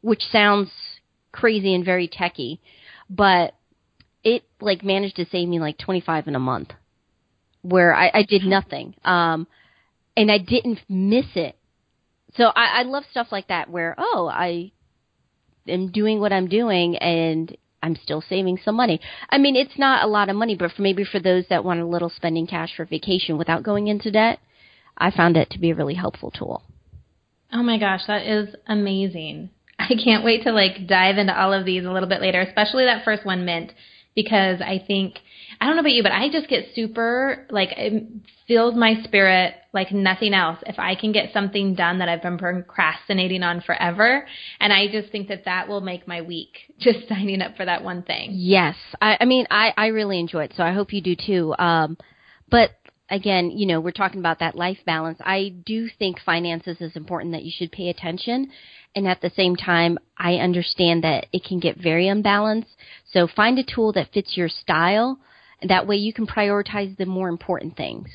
[0.01, 0.69] which sounds
[1.31, 2.61] crazy and very techy,
[3.09, 3.53] but
[4.23, 6.69] it like managed to save me like 25 in a month
[7.61, 8.95] where I, I did nothing.
[9.03, 9.47] Um,
[10.15, 11.55] and I didn't miss it.
[12.35, 14.71] So I, I love stuff like that where, oh, I
[15.67, 19.01] am doing what I'm doing and I'm still saving some money.
[19.29, 21.79] I mean, it's not a lot of money, but for maybe for those that want
[21.79, 24.39] a little spending cash for vacation without going into debt,
[24.97, 26.63] I found it to be a really helpful tool.
[27.51, 29.49] Oh my gosh, that is amazing.
[29.89, 32.85] I can't wait to like dive into all of these a little bit later, especially
[32.85, 33.71] that first one, Mint,
[34.15, 35.15] because I think
[35.59, 38.03] I don't know about you, but I just get super like it
[38.47, 42.37] fills my spirit like nothing else if I can get something done that I've been
[42.37, 44.27] procrastinating on forever,
[44.59, 47.83] and I just think that that will make my week just signing up for that
[47.83, 48.31] one thing.
[48.33, 51.55] Yes, I, I mean I I really enjoy it, so I hope you do too.
[51.57, 51.97] Um,
[52.49, 52.71] but
[53.11, 55.19] again, you know, we're talking about that life balance.
[55.21, 58.49] I do think finances is important that you should pay attention.
[58.95, 62.75] And at the same time, I understand that it can get very unbalanced.
[63.11, 65.19] So find a tool that fits your style.
[65.61, 68.09] That way you can prioritize the more important things.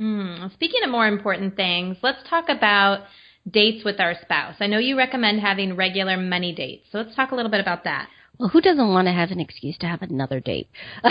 [0.00, 3.04] Mm, speaking of more important things, let's talk about
[3.48, 4.56] dates with our spouse.
[4.60, 6.86] I know you recommend having regular money dates.
[6.90, 8.08] So let's talk a little bit about that.
[8.38, 10.68] Well, who doesn't want to have an excuse to have another date?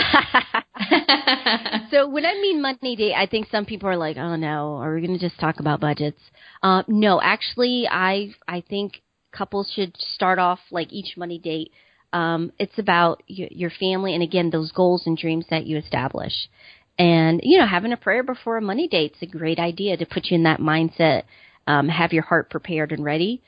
[1.90, 4.94] so when I mean money date, I think some people are like, "Oh no, are
[4.94, 6.20] we going to just talk about budgets?"
[6.62, 11.72] Uh, no, actually, I I think couples should start off like each money date.
[12.12, 16.48] Um, it's about y- your family and again those goals and dreams that you establish.
[16.98, 20.26] And you know, having a prayer before a money date's a great idea to put
[20.26, 21.24] you in that mindset.
[21.66, 23.42] Um, have your heart prepared and ready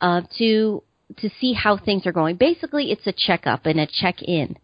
[0.00, 0.82] uh, to
[1.18, 2.36] to see how things are going.
[2.36, 4.56] Basically, it's a checkup and a check in.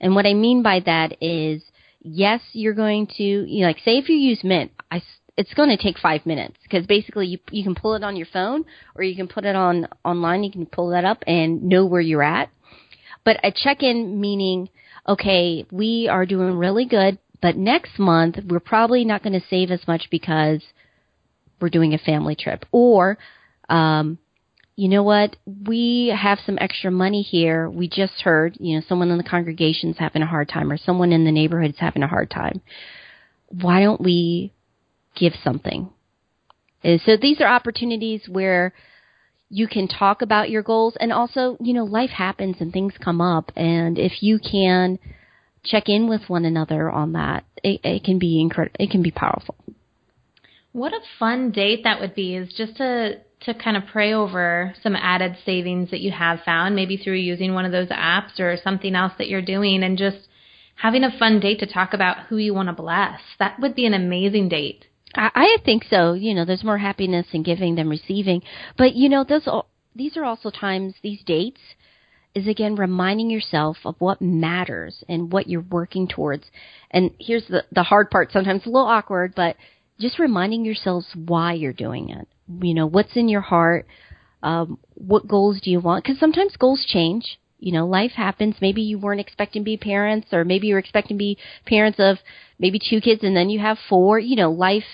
[0.00, 1.62] And what I mean by that is,
[2.00, 5.02] yes, you're going to, you know, like say if you use Mint, I,
[5.36, 8.26] it's going to take five minutes because basically you you can pull it on your
[8.32, 8.64] phone
[8.94, 10.44] or you can put it on online.
[10.44, 12.50] You can pull that up and know where you're at.
[13.24, 14.68] But a check in meaning,
[15.08, 19.70] okay, we are doing really good, but next month we're probably not going to save
[19.70, 20.62] as much because
[21.60, 23.16] we're doing a family trip or
[23.70, 24.18] um,
[24.76, 27.70] you know what, we have some extra money here.
[27.70, 31.12] We just heard, you know, someone in the congregation's having a hard time or someone
[31.12, 32.60] in the neighborhood's having a hard time.
[33.48, 34.52] Why don't we
[35.14, 35.90] give something?
[36.82, 38.74] And so these are opportunities where
[39.48, 43.20] you can talk about your goals and also, you know, life happens and things come
[43.20, 43.52] up.
[43.54, 44.98] And if you can
[45.62, 48.76] check in with one another on that, it, it can be incredible.
[48.80, 49.54] It can be powerful.
[50.72, 54.74] What a fun date that would be is just to to kind of pray over
[54.82, 58.56] some added savings that you have found, maybe through using one of those apps or
[58.62, 60.16] something else that you're doing, and just
[60.76, 63.20] having a fun date to talk about who you want to bless.
[63.38, 64.86] That would be an amazing date.
[65.16, 66.14] I, think so.
[66.14, 68.42] You know, there's more happiness in giving than receiving.
[68.76, 69.46] But you know, those
[69.94, 71.60] these are also times these dates
[72.34, 76.44] is again reminding yourself of what matters and what you're working towards.
[76.90, 78.32] And here's the the hard part.
[78.32, 79.56] Sometimes a little awkward, but
[80.00, 82.26] just reminding yourselves why you're doing it
[82.60, 83.86] you know, what's in your heart?
[84.42, 86.04] Um, what goals do you want?
[86.04, 87.38] Because sometimes goals change.
[87.58, 88.56] You know, life happens.
[88.60, 91.98] Maybe you weren't expecting to be parents, or maybe you were expecting to be parents
[91.98, 92.18] of
[92.58, 94.18] maybe two kids and then you have four.
[94.18, 94.84] You know, life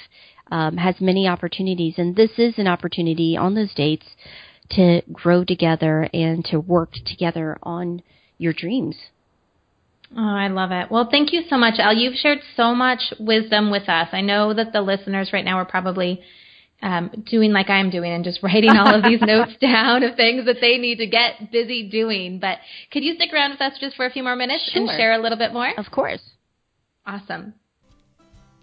[0.52, 4.06] um, has many opportunities, and this is an opportunity on those dates
[4.70, 8.02] to grow together and to work together on
[8.38, 8.96] your dreams.
[10.16, 10.90] Oh, I love it.
[10.90, 11.94] Well, thank you so much, Elle.
[11.94, 14.08] You've shared so much wisdom with us.
[14.12, 16.20] I know that the listeners right now are probably
[16.82, 20.46] um, doing like I'm doing and just writing all of these notes down of things
[20.46, 22.38] that they need to get busy doing.
[22.38, 22.58] But
[22.90, 24.82] could you stick around with us just for a few more minutes sure.
[24.82, 25.70] and share a little bit more?
[25.76, 26.22] Of course.
[27.06, 27.54] Awesome.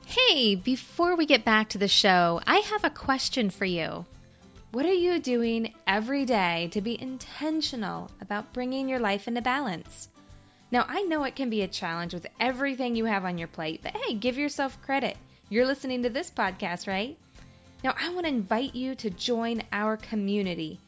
[0.05, 4.05] Hey, before we get back to the show, I have a question for you.
[4.71, 10.07] What are you doing every day to be intentional about bringing your life into balance?
[10.71, 13.81] Now, I know it can be a challenge with everything you have on your plate,
[13.81, 15.17] but hey, give yourself credit.
[15.49, 17.17] You're listening to this podcast, right?
[17.83, 20.79] Now, I want to invite you to join our community.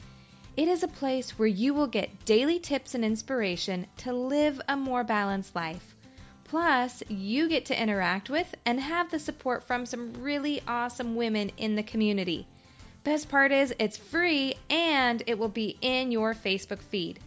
[0.57, 4.75] It is a place where you will get daily tips and inspiration to live a
[4.75, 5.95] more balanced life.
[6.43, 11.51] Plus, you get to interact with and have the support from some really awesome women
[11.57, 12.47] in the community.
[13.03, 17.19] Best part is, it's free and it will be in your Facebook feed.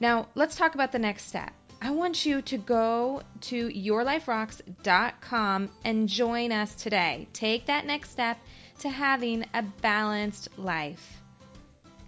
[0.00, 1.52] Now, let's talk about the next step.
[1.80, 7.28] I want you to go to yourliferocks.com and join us today.
[7.32, 8.38] Take that next step
[8.80, 11.20] to having a balanced life.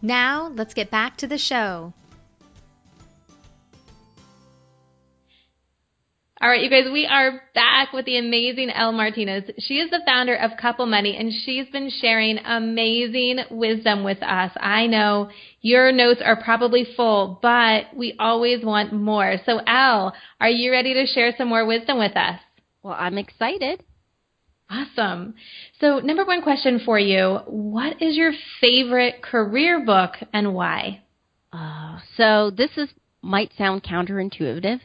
[0.03, 1.93] Now, let's get back to the show.
[6.43, 9.45] All right, you guys, we are back with the amazing Elle Martinez.
[9.59, 14.51] She is the founder of Couple Money, and she's been sharing amazing wisdom with us.
[14.59, 15.29] I know
[15.61, 19.37] your notes are probably full, but we always want more.
[19.45, 22.41] So, Elle, are you ready to share some more wisdom with us?
[22.83, 23.85] Well, I'm excited.
[24.71, 25.35] Awesome.
[25.81, 31.03] So, number one question for you What is your favorite career book and why?
[31.53, 32.89] Uh, so, this is
[33.23, 34.81] might sound counterintuitive,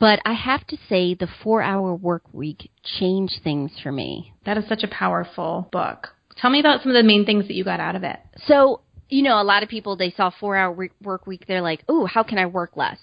[0.00, 4.32] but I have to say the four hour work week changed things for me.
[4.44, 6.08] That is such a powerful book.
[6.36, 8.18] Tell me about some of the main things that you got out of it.
[8.46, 11.44] So, you know, a lot of people, they saw four hour work week.
[11.46, 12.98] They're like, oh, how can I work less?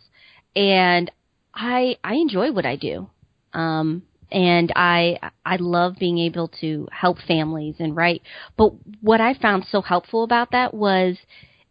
[0.56, 1.10] And
[1.54, 3.10] I, I enjoy what I do.
[3.54, 8.24] Um, and I I love being able to help families and write.
[8.58, 11.18] But what I found so helpful about that was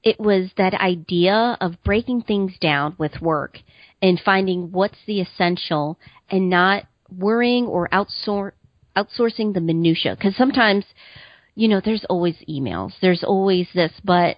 [0.02, 3.58] it was that idea of breaking things down with work
[4.00, 5.98] and finding what's the essential
[6.30, 6.84] and not
[7.16, 8.52] worrying or outsour-
[8.96, 10.84] outsourcing the minutia because sometimes
[11.54, 14.36] you know there's always emails there's always this but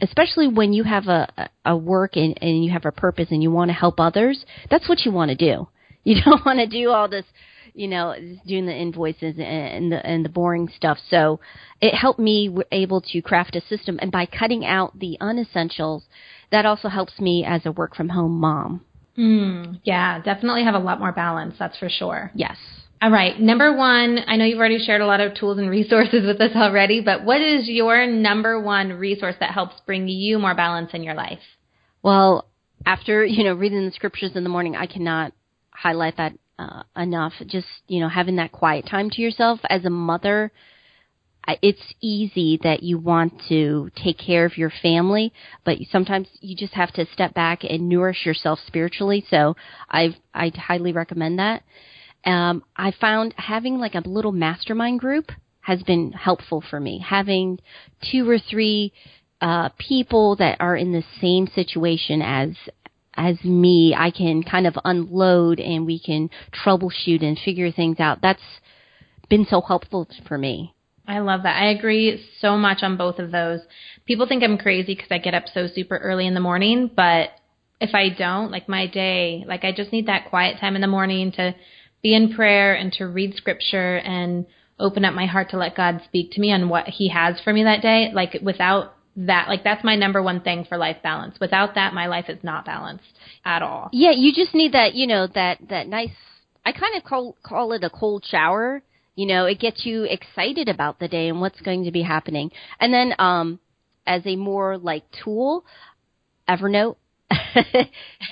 [0.00, 3.50] especially when you have a a work and, and you have a purpose and you
[3.50, 5.68] want to help others that's what you want to do
[6.04, 7.26] you don't want to do all this
[7.74, 8.14] you know,
[8.46, 10.98] doing the invoices and the and the boring stuff.
[11.08, 11.40] So
[11.80, 16.02] it helped me able to craft a system, and by cutting out the unessentials,
[16.50, 18.84] that also helps me as a work from home mom.
[19.16, 22.30] Mm, yeah, definitely have a lot more balance, that's for sure.
[22.34, 22.56] Yes.
[23.02, 23.38] All right.
[23.38, 26.54] Number one, I know you've already shared a lot of tools and resources with us
[26.54, 31.02] already, but what is your number one resource that helps bring you more balance in
[31.02, 31.40] your life?
[32.02, 32.46] Well,
[32.86, 35.32] after, you know, reading the scriptures in the morning, I cannot
[35.70, 37.32] highlight that uh, enough.
[37.46, 40.52] Just, you know, having that quiet time to yourself as a mother,
[41.60, 45.32] it's easy that you want to take care of your family,
[45.64, 49.24] but sometimes you just have to step back and nourish yourself spiritually.
[49.28, 49.56] So
[49.90, 51.64] I I highly recommend that.
[52.24, 57.04] Um, I found having like a little mastermind group has been helpful for me.
[57.04, 57.58] Having
[58.10, 58.92] two or three
[59.40, 62.50] uh, people that are in the same situation as
[63.14, 68.20] as me, I can kind of unload and we can troubleshoot and figure things out.
[68.22, 68.42] That's
[69.28, 70.74] been so helpful for me.
[71.06, 71.60] I love that.
[71.60, 73.60] I agree so much on both of those.
[74.06, 77.30] People think I'm crazy because I get up so super early in the morning, but
[77.80, 80.86] if I don't, like my day, like I just need that quiet time in the
[80.86, 81.54] morning to
[82.02, 84.46] be in prayer and to read scripture and
[84.78, 87.52] open up my heart to let God speak to me on what he has for
[87.52, 88.10] me that day.
[88.14, 91.38] Like without that, like that's my number one thing for life balance.
[91.40, 93.90] Without that, my life is not balanced at all.
[93.92, 96.10] Yeah, you just need that, you know, that, that nice,
[96.64, 98.82] I kind of call, call it a cold shower.
[99.14, 102.50] You know, it gets you excited about the day and what's going to be happening.
[102.80, 103.60] And then, um,
[104.06, 105.64] as a more like tool,
[106.48, 106.96] Evernote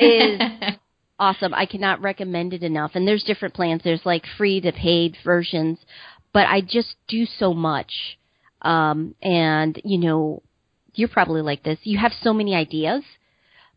[0.00, 0.40] is
[1.18, 1.54] awesome.
[1.54, 2.92] I cannot recommend it enough.
[2.94, 3.82] And there's different plans.
[3.84, 5.78] There's like free to paid versions,
[6.32, 8.18] but I just do so much.
[8.62, 10.42] Um, and you know,
[10.94, 11.78] you're probably like this.
[11.82, 13.02] You have so many ideas,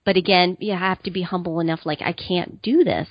[0.06, 1.82] but again, you have to be humble enough.
[1.86, 3.08] Like I can't do this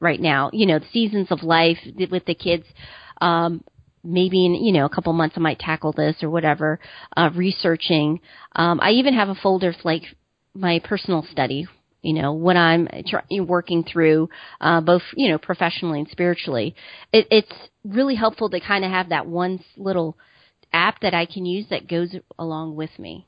[0.00, 0.50] right now.
[0.52, 1.78] You know, the seasons of life
[2.10, 2.64] with the kids.
[3.20, 3.64] Um,
[4.06, 6.80] maybe in you know a couple months I might tackle this or whatever.
[7.16, 8.20] Uh, researching.
[8.54, 10.02] Um, I even have a folder for like
[10.54, 11.66] my personal study
[12.04, 14.28] you know, when I'm tr- working through
[14.60, 16.76] uh, both, you know, professionally and spiritually.
[17.12, 17.52] It, it's
[17.82, 20.18] really helpful to kind of have that one little
[20.70, 23.26] app that I can use that goes along with me.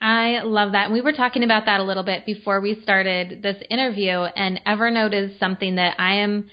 [0.00, 0.86] I love that.
[0.86, 4.10] And we were talking about that a little bit before we started this interview.
[4.10, 6.50] And Evernote is something that I am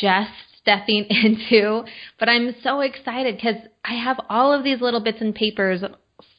[0.00, 1.84] just stepping into,
[2.18, 5.82] but I'm so excited because I have all of these little bits and papers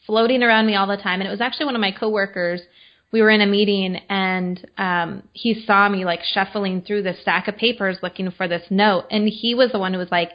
[0.06, 1.20] floating around me all the time.
[1.20, 2.62] And it was actually one of my coworkers
[3.12, 7.48] we were in a meeting and um he saw me like shuffling through the stack
[7.48, 10.32] of papers looking for this note and he was the one who was like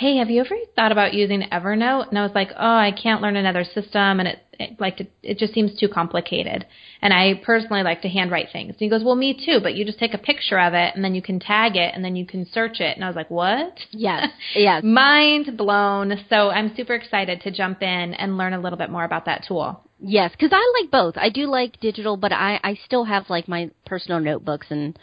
[0.00, 2.08] hey have you ever thought about using evernote?
[2.08, 4.18] And i was like oh i can't learn another system.
[4.18, 6.64] And it, it like to, it just seems too complicated.
[7.02, 8.70] And i personally like to handwrite things.
[8.70, 11.04] And he goes well me too but you just take a picture of it and
[11.04, 12.96] then you can tag it and then you can search it.
[12.96, 13.78] And i was like what?
[13.90, 14.28] Yes.
[14.54, 14.82] Yes.
[14.82, 16.14] Mind blown.
[16.30, 19.44] So i'm super excited to jump in and learn a little bit more about that
[19.46, 19.82] tool.
[20.02, 21.18] Yes, because I like both.
[21.18, 24.98] I do like digital, but I I still have like my personal notebooks and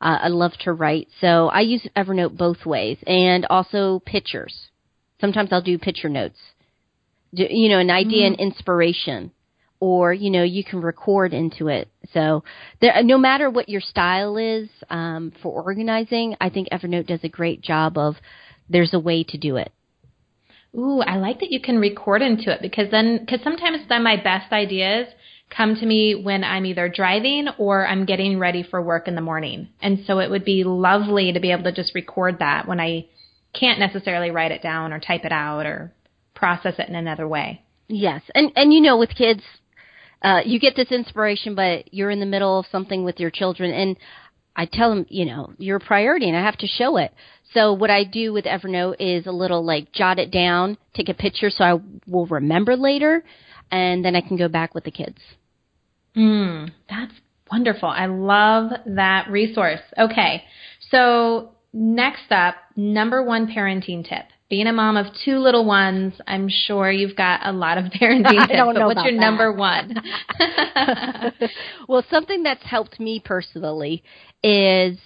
[0.00, 1.08] uh, I love to write.
[1.20, 4.68] So I use Evernote both ways, and also pictures.
[5.20, 6.38] Sometimes I'll do picture notes.
[7.34, 8.40] Do, you know, an idea mm-hmm.
[8.40, 9.32] and inspiration,
[9.78, 11.88] or you know, you can record into it.
[12.12, 12.44] So
[12.80, 17.28] there, no matter what your style is um, for organizing, I think Evernote does a
[17.28, 18.16] great job of.
[18.72, 19.72] There's a way to do it.
[20.76, 24.16] Ooh, I like that you can record into it because then, because sometimes then my
[24.16, 25.08] best ideas
[25.54, 29.20] come to me when I'm either driving or I'm getting ready for work in the
[29.20, 29.68] morning.
[29.82, 33.06] And so it would be lovely to be able to just record that when I
[33.52, 35.92] can't necessarily write it down or type it out or
[36.34, 37.62] process it in another way.
[37.88, 38.22] Yes.
[38.34, 39.42] And and you know with kids
[40.22, 43.72] uh you get this inspiration but you're in the middle of something with your children
[43.72, 43.96] and
[44.56, 47.12] I tell them, you know, you're a priority and I have to show it.
[47.54, 51.14] So what I do with Evernote is a little like jot it down, take a
[51.14, 53.24] picture so I will remember later,
[53.70, 55.18] and then I can go back with the kids.
[56.20, 57.14] Mm, that's
[57.50, 57.88] wonderful.
[57.88, 59.80] I love that resource.
[59.98, 60.44] Okay.
[60.90, 64.26] So next up, number one parenting tip.
[64.50, 68.48] Being a mom of two little ones, I'm sure you've got a lot of parenting
[68.48, 68.52] tips.
[68.52, 69.20] I don't know but what's your that.
[69.20, 69.94] number one?
[71.88, 74.02] well, something that's helped me personally
[74.42, 74.98] is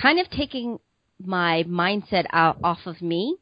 [0.00, 0.78] kind of taking
[1.22, 3.36] my mindset out off of me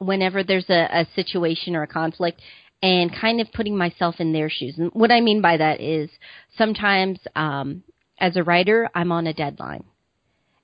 [0.00, 2.40] whenever there's a, a situation or a conflict
[2.82, 4.74] and kind of putting myself in their shoes.
[4.78, 6.10] And what I mean by that is
[6.56, 7.82] sometimes um,
[8.18, 9.84] as a writer, I'm on a deadline.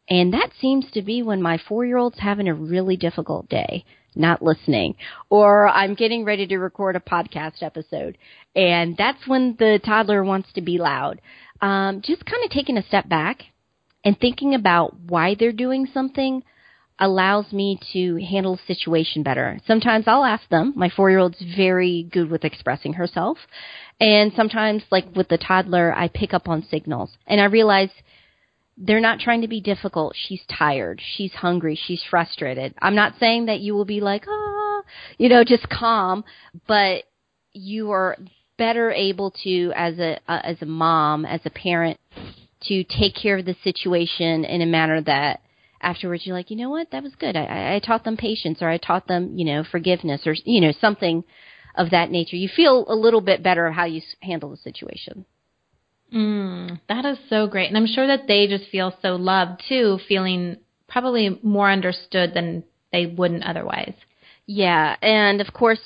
[0.08, 3.84] And that seems to be when my four year old's having a really difficult day,
[4.14, 4.96] not listening.
[5.30, 8.18] Or I'm getting ready to record a podcast episode.
[8.54, 11.20] And that's when the toddler wants to be loud.
[11.60, 13.44] Um, just kind of taking a step back
[14.04, 16.42] and thinking about why they're doing something
[16.98, 19.58] allows me to handle the situation better.
[19.66, 20.72] Sometimes I'll ask them.
[20.76, 23.38] My four year old's very good with expressing herself.
[24.00, 27.90] And sometimes, like with the toddler, I pick up on signals and I realize
[28.76, 30.14] they're not trying to be difficult.
[30.16, 31.00] She's tired.
[31.16, 31.78] She's hungry.
[31.86, 32.74] She's frustrated.
[32.80, 34.82] I'm not saying that you will be like, ah,
[35.16, 36.24] you know, just calm,
[36.66, 37.04] but
[37.52, 38.16] you are
[38.58, 41.98] better able to, as a uh, as a mom, as a parent,
[42.62, 45.40] to take care of the situation in a manner that
[45.84, 47.36] afterwards you're like, you know what, that was good.
[47.36, 50.72] I, I taught them patience, or I taught them, you know, forgiveness, or you know,
[50.80, 51.24] something
[51.76, 52.36] of that nature.
[52.36, 55.24] You feel a little bit better of how you handle the situation.
[56.14, 57.68] Mm, that is so great.
[57.68, 60.58] And I'm sure that they just feel so loved too, feeling
[60.88, 63.94] probably more understood than they wouldn't otherwise.
[64.46, 64.96] Yeah.
[65.02, 65.80] And of course,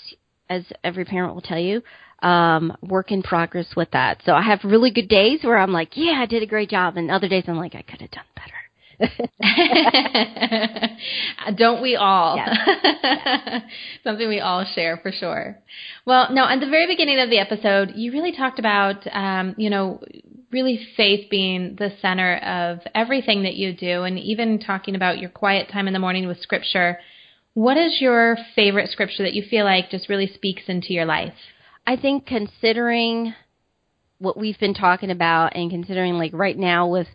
[0.51, 1.83] as every parent will tell you,
[2.21, 4.21] um, work in progress with that.
[4.27, 6.97] So I have really good days where I'm like, yeah, I did a great job.
[6.97, 8.58] And other days I'm like, I could have done better.
[11.57, 12.37] Don't we all?
[12.37, 13.63] Yes.
[14.05, 15.59] Something we all share for sure.
[16.05, 19.71] Well, now at the very beginning of the episode, you really talked about, um, you
[19.71, 20.03] know,
[20.51, 25.31] really faith being the center of everything that you do, and even talking about your
[25.31, 26.99] quiet time in the morning with scripture.
[27.55, 31.35] What is your favorite scripture that you feel like just really speaks into your life?
[31.87, 33.35] I think considering
[34.19, 37.07] what we've been talking about and considering like right now with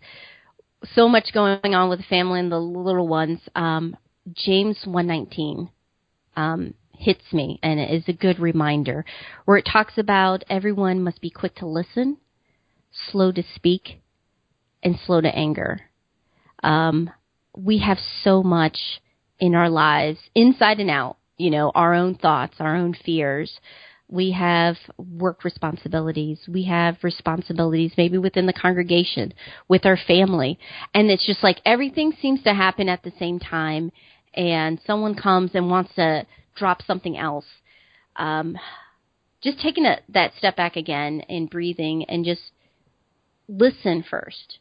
[0.93, 3.95] so much going on with the family and the little ones, um,
[4.33, 5.69] James 119
[6.35, 9.05] um, hits me and it is a good reminder
[9.45, 12.17] where it talks about everyone must be quick to listen,
[13.11, 14.01] slow to speak,
[14.81, 15.81] and slow to anger.
[16.61, 17.09] Um,
[17.55, 18.77] we have so much
[19.39, 23.59] in our lives, inside and out, you know, our own thoughts, our own fears,
[24.13, 26.39] we have work responsibilities.
[26.47, 29.33] We have responsibilities maybe within the congregation,
[29.67, 30.59] with our family.
[30.93, 33.91] And it's just like everything seems to happen at the same time
[34.35, 37.47] and someone comes and wants to drop something else.
[38.15, 38.55] Um,
[39.41, 42.51] just taking a, that step back again and breathing and just
[43.47, 44.59] listen first.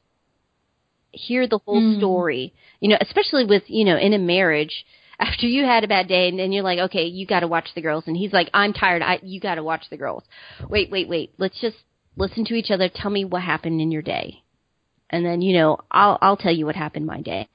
[1.11, 1.99] Hear the whole mm.
[1.99, 2.55] story.
[2.81, 4.87] You know, especially with, you know, in a marriage,
[5.23, 7.69] after you had a bad day and then you're like, okay, you got to watch
[7.75, 8.05] the girls.
[8.07, 9.03] And he's like, I'm tired.
[9.03, 10.25] I, you got to watch the girls.
[10.69, 11.33] Wait, wait, wait.
[11.39, 11.77] Let's just
[12.17, 12.89] listen to each other.
[12.93, 14.43] Tell me what happened in your day.
[15.11, 17.47] And then, you know, I'll, I'll tell you what happened my day.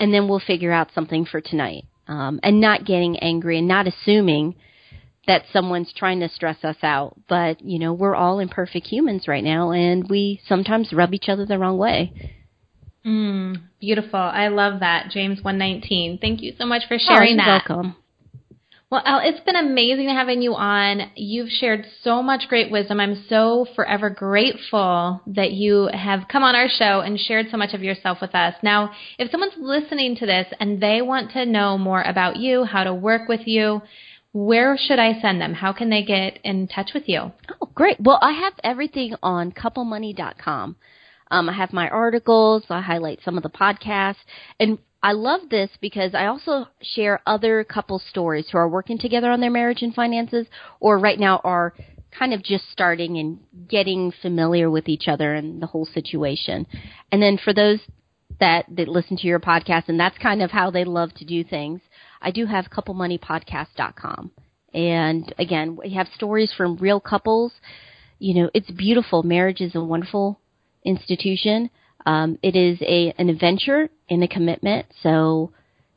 [0.00, 1.84] And then we'll figure out something for tonight.
[2.08, 4.56] Um, and not getting angry and not assuming
[5.26, 7.16] that someone's trying to stress us out.
[7.28, 11.44] But, you know, we're all imperfect humans right now and we sometimes rub each other
[11.44, 12.12] the wrong way.
[13.04, 14.18] Mm, beautiful.
[14.18, 15.10] I love that.
[15.10, 16.18] James 119.
[16.18, 17.68] Thank you so much for sharing oh, that.
[17.68, 17.96] welcome.
[18.92, 21.10] Well, Elle, it's been amazing having you on.
[21.16, 23.00] You've shared so much great wisdom.
[23.00, 27.72] I'm so forever grateful that you have come on our show and shared so much
[27.72, 28.54] of yourself with us.
[28.62, 32.84] Now, if someone's listening to this and they want to know more about you, how
[32.84, 33.80] to work with you,
[34.34, 35.54] where should I send them?
[35.54, 37.32] How can they get in touch with you?
[37.62, 37.98] Oh, great.
[37.98, 40.76] Well, I have everything on couplemoney.com.
[41.32, 42.64] Um, I have my articles.
[42.68, 44.22] I highlight some of the podcasts.
[44.60, 49.30] And I love this because I also share other couple stories who are working together
[49.30, 50.46] on their marriage and finances
[50.78, 51.72] or right now are
[52.16, 56.66] kind of just starting and getting familiar with each other and the whole situation.
[57.10, 57.80] And then for those
[58.38, 61.42] that, that listen to your podcast and that's kind of how they love to do
[61.42, 61.80] things,
[62.20, 64.30] I do have couplemoneypodcast.com.
[64.74, 67.52] And again, we have stories from real couples.
[68.18, 69.22] You know, it's beautiful.
[69.22, 70.38] Marriage is a wonderful
[70.84, 71.70] institution.
[72.04, 74.86] Um, it is a an adventure and a commitment.
[75.02, 75.52] So,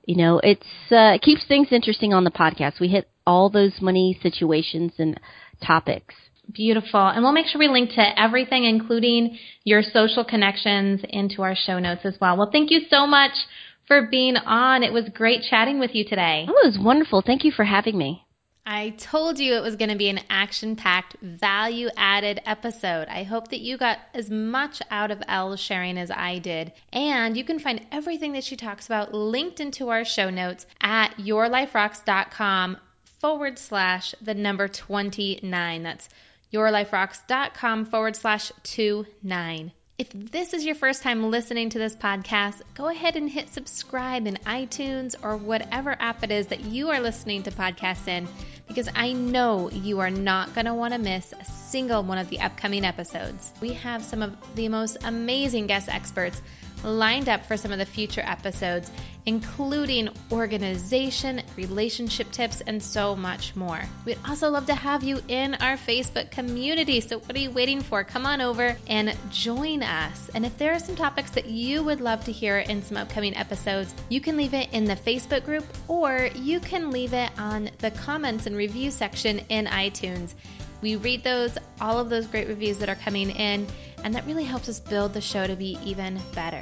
[0.05, 0.61] you know, it's
[0.91, 2.79] uh, it keeps things interesting on the podcast.
[2.79, 5.19] We hit all those money situations and
[5.65, 6.13] topics.
[6.51, 7.07] Beautiful.
[7.07, 11.79] And we'll make sure we link to everything, including your social connections, into our show
[11.79, 12.37] notes as well.
[12.37, 13.31] Well, thank you so much
[13.87, 14.83] for being on.
[14.83, 16.45] It was great chatting with you today.
[16.47, 17.23] Oh, it was wonderful.
[17.25, 18.24] Thank you for having me.
[18.67, 23.07] I told you it was going to be an action packed, value added episode.
[23.07, 26.73] I hope that you got as much out of Elle's sharing as I did.
[26.91, 31.15] And you can find everything that she talks about linked into our show notes at
[31.17, 32.77] yourliferocks.com
[33.19, 35.83] forward slash the number 29.
[35.83, 36.09] That's
[36.51, 39.71] yourliferocks.com forward slash 29.
[39.97, 44.27] If this is your first time listening to this podcast, go ahead and hit subscribe
[44.27, 48.27] in iTunes or whatever app it is that you are listening to podcasts in,
[48.67, 52.29] because I know you are not going to want to miss a single one of
[52.29, 53.53] the upcoming episodes.
[53.61, 56.41] We have some of the most amazing guest experts
[56.83, 58.91] lined up for some of the future episodes,
[59.25, 63.81] including organization, relationship tips, and so much more.
[64.05, 67.01] We'd also love to have you in our Facebook community.
[67.01, 68.03] So, what are you waiting for?
[68.03, 70.29] Come on over and join us.
[70.33, 73.35] And if there are some topics that you would love to hear in some upcoming
[73.35, 77.69] episodes, you can leave it in the Facebook group or you can leave it on
[77.79, 80.33] the comments and review section in iTunes.
[80.81, 83.65] We read those, all of those great reviews that are coming in,
[84.03, 86.61] and that really helps us build the show to be even better.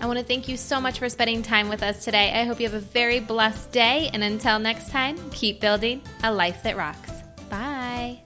[0.00, 2.32] I want to thank you so much for spending time with us today.
[2.32, 4.10] I hope you have a very blessed day.
[4.12, 7.10] And until next time, keep building a life that rocks.
[7.48, 8.20] Bye.